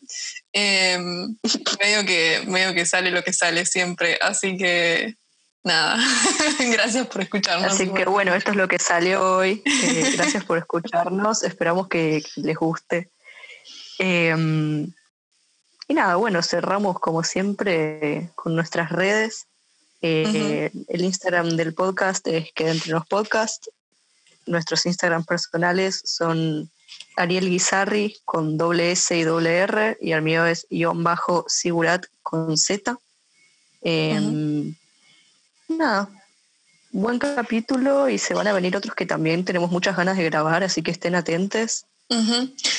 em, 0.53 1.37
medio, 1.79 2.05
que, 2.05 2.43
medio 2.47 2.73
que 2.73 2.85
sale 2.85 3.11
lo 3.11 3.23
que 3.23 3.33
sale 3.33 3.65
siempre. 3.65 4.17
Así 4.21 4.57
que 4.57 5.15
nada, 5.63 5.97
gracias 6.59 7.07
por 7.07 7.21
escucharnos. 7.21 7.73
Así 7.73 7.89
que 7.89 8.05
bueno, 8.05 8.33
esto 8.35 8.51
es 8.51 8.57
lo 8.57 8.67
que 8.67 8.79
salió 8.79 9.37
hoy. 9.37 9.61
Eh, 9.65 10.11
gracias 10.17 10.43
por 10.43 10.57
escucharnos. 10.57 11.43
Esperamos 11.43 11.87
que 11.87 12.23
les 12.35 12.57
guste. 12.57 13.09
Em, 13.97 14.91
y 15.87 15.93
nada, 15.93 16.15
bueno, 16.15 16.43
cerramos 16.43 16.99
como 16.99 17.23
siempre 17.23 18.29
con 18.35 18.55
nuestras 18.55 18.91
redes. 18.91 19.45
El 20.01 21.01
Instagram 21.01 21.57
del 21.57 21.73
podcast 21.73 22.25
es 22.27 22.53
Queda 22.53 22.71
entre 22.71 22.91
los 22.91 23.05
podcasts 23.05 23.69
nuestros 24.49 24.85
Instagram 24.85 25.23
personales 25.23 26.01
son 26.03 26.69
Ariel 27.15 27.49
Guizarri 27.49 28.17
con 28.25 28.57
doble 28.57 28.91
S 28.91 29.15
y 29.15 29.23
doble 29.23 29.57
R 29.57 29.97
y 30.01 30.11
el 30.11 30.21
mío 30.21 30.45
es 30.45 30.67
guion 30.69 31.03
bajo 31.03 31.45
Sigurat 31.47 32.05
con 32.23 32.57
Z. 32.57 32.97
Em, 33.81 34.75
nada, 35.67 36.09
buen 36.91 37.19
capítulo 37.19 38.09
y 38.09 38.17
se 38.17 38.33
van 38.33 38.47
a 38.47 38.53
venir 38.53 38.75
otros 38.75 38.95
que 38.95 39.05
también 39.05 39.45
tenemos 39.45 39.71
muchas 39.71 39.95
ganas 39.95 40.17
de 40.17 40.25
grabar, 40.25 40.63
así 40.63 40.81
que 40.81 40.91
estén 40.91 41.15
atentos. 41.15 41.85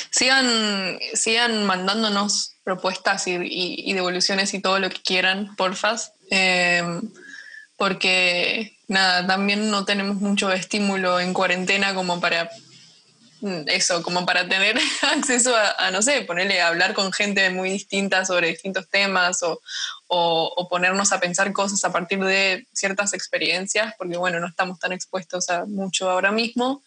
sigan, 0.09 0.99
sigan 1.13 1.65
mandándonos 1.65 2.55
propuestas 2.63 3.27
y, 3.27 3.93
devoluciones 3.93 4.53
y 4.53 4.59
todo 4.59 4.79
lo 4.79 4.89
que 4.89 5.01
quieran, 5.01 5.55
porfas, 5.55 6.11
em, 6.29 7.01
porque 7.81 8.77
nada, 8.87 9.25
también 9.25 9.71
no 9.71 9.85
tenemos 9.85 10.17
mucho 10.17 10.51
estímulo 10.51 11.19
en 11.19 11.33
cuarentena 11.33 11.95
como 11.95 12.21
para 12.21 12.47
Mm, 13.41 13.63
eso, 13.67 14.03
como 14.03 14.23
para 14.23 14.47
tener 14.47 14.77
acceso 15.15 15.53
a, 15.55 15.89
no 15.89 16.03
sé, 16.03 16.21
ponerle 16.21 16.61
a 16.61 16.67
hablar 16.67 16.93
con 16.93 17.11
gente 17.11 17.49
muy 17.49 17.71
distinta 17.71 18.23
sobre 18.23 18.49
distintos 18.49 18.87
temas 18.87 19.39
o, 19.43 19.59
ponernos 20.69 21.11
a 21.11 21.19
pensar 21.19 21.51
cosas 21.51 21.83
a 21.83 21.91
partir 21.91 22.23
de 22.23 22.67
ciertas 22.71 23.13
experiencias, 23.13 23.93
porque 23.97 24.15
bueno, 24.15 24.39
no 24.39 24.47
estamos 24.47 24.79
tan 24.79 24.93
expuestos 24.93 25.49
a 25.49 25.65
mucho 25.65 26.09
ahora 26.09 26.31
mismo. 26.31 26.83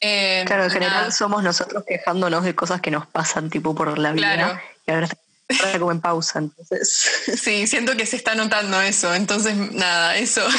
Eh, 0.00 0.44
claro, 0.46 0.64
en 0.64 0.70
general 0.70 1.12
somos 1.12 1.42
nosotros 1.42 1.84
quejándonos 1.86 2.44
de 2.44 2.54
cosas 2.54 2.80
que 2.80 2.90
nos 2.90 3.06
pasan 3.06 3.48
tipo 3.48 3.74
por 3.74 3.98
la 3.98 4.12
vida 4.12 4.62
y 4.86 4.90
ahora 4.90 5.08
está 5.48 5.78
como 5.78 5.92
en 5.92 6.00
pausa, 6.00 6.38
entonces. 6.38 7.10
Sí, 7.42 7.66
siento 7.66 7.96
que 7.96 8.06
se 8.06 8.16
está 8.16 8.34
notando 8.34 8.80
eso, 8.80 9.14
entonces 9.14 9.56
nada, 9.56 10.16
eso. 10.16 10.42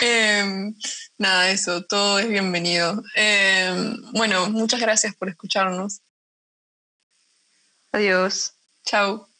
Em, 0.00 0.74
nada, 1.18 1.50
eso, 1.50 1.84
todo 1.84 2.18
es 2.18 2.28
bienvenido. 2.28 3.02
Em, 3.14 3.96
bueno, 4.12 4.50
muchas 4.50 4.80
gracias 4.80 5.14
por 5.14 5.28
escucharnos. 5.28 6.00
Adiós. 7.92 8.52
Chao. 8.84 9.33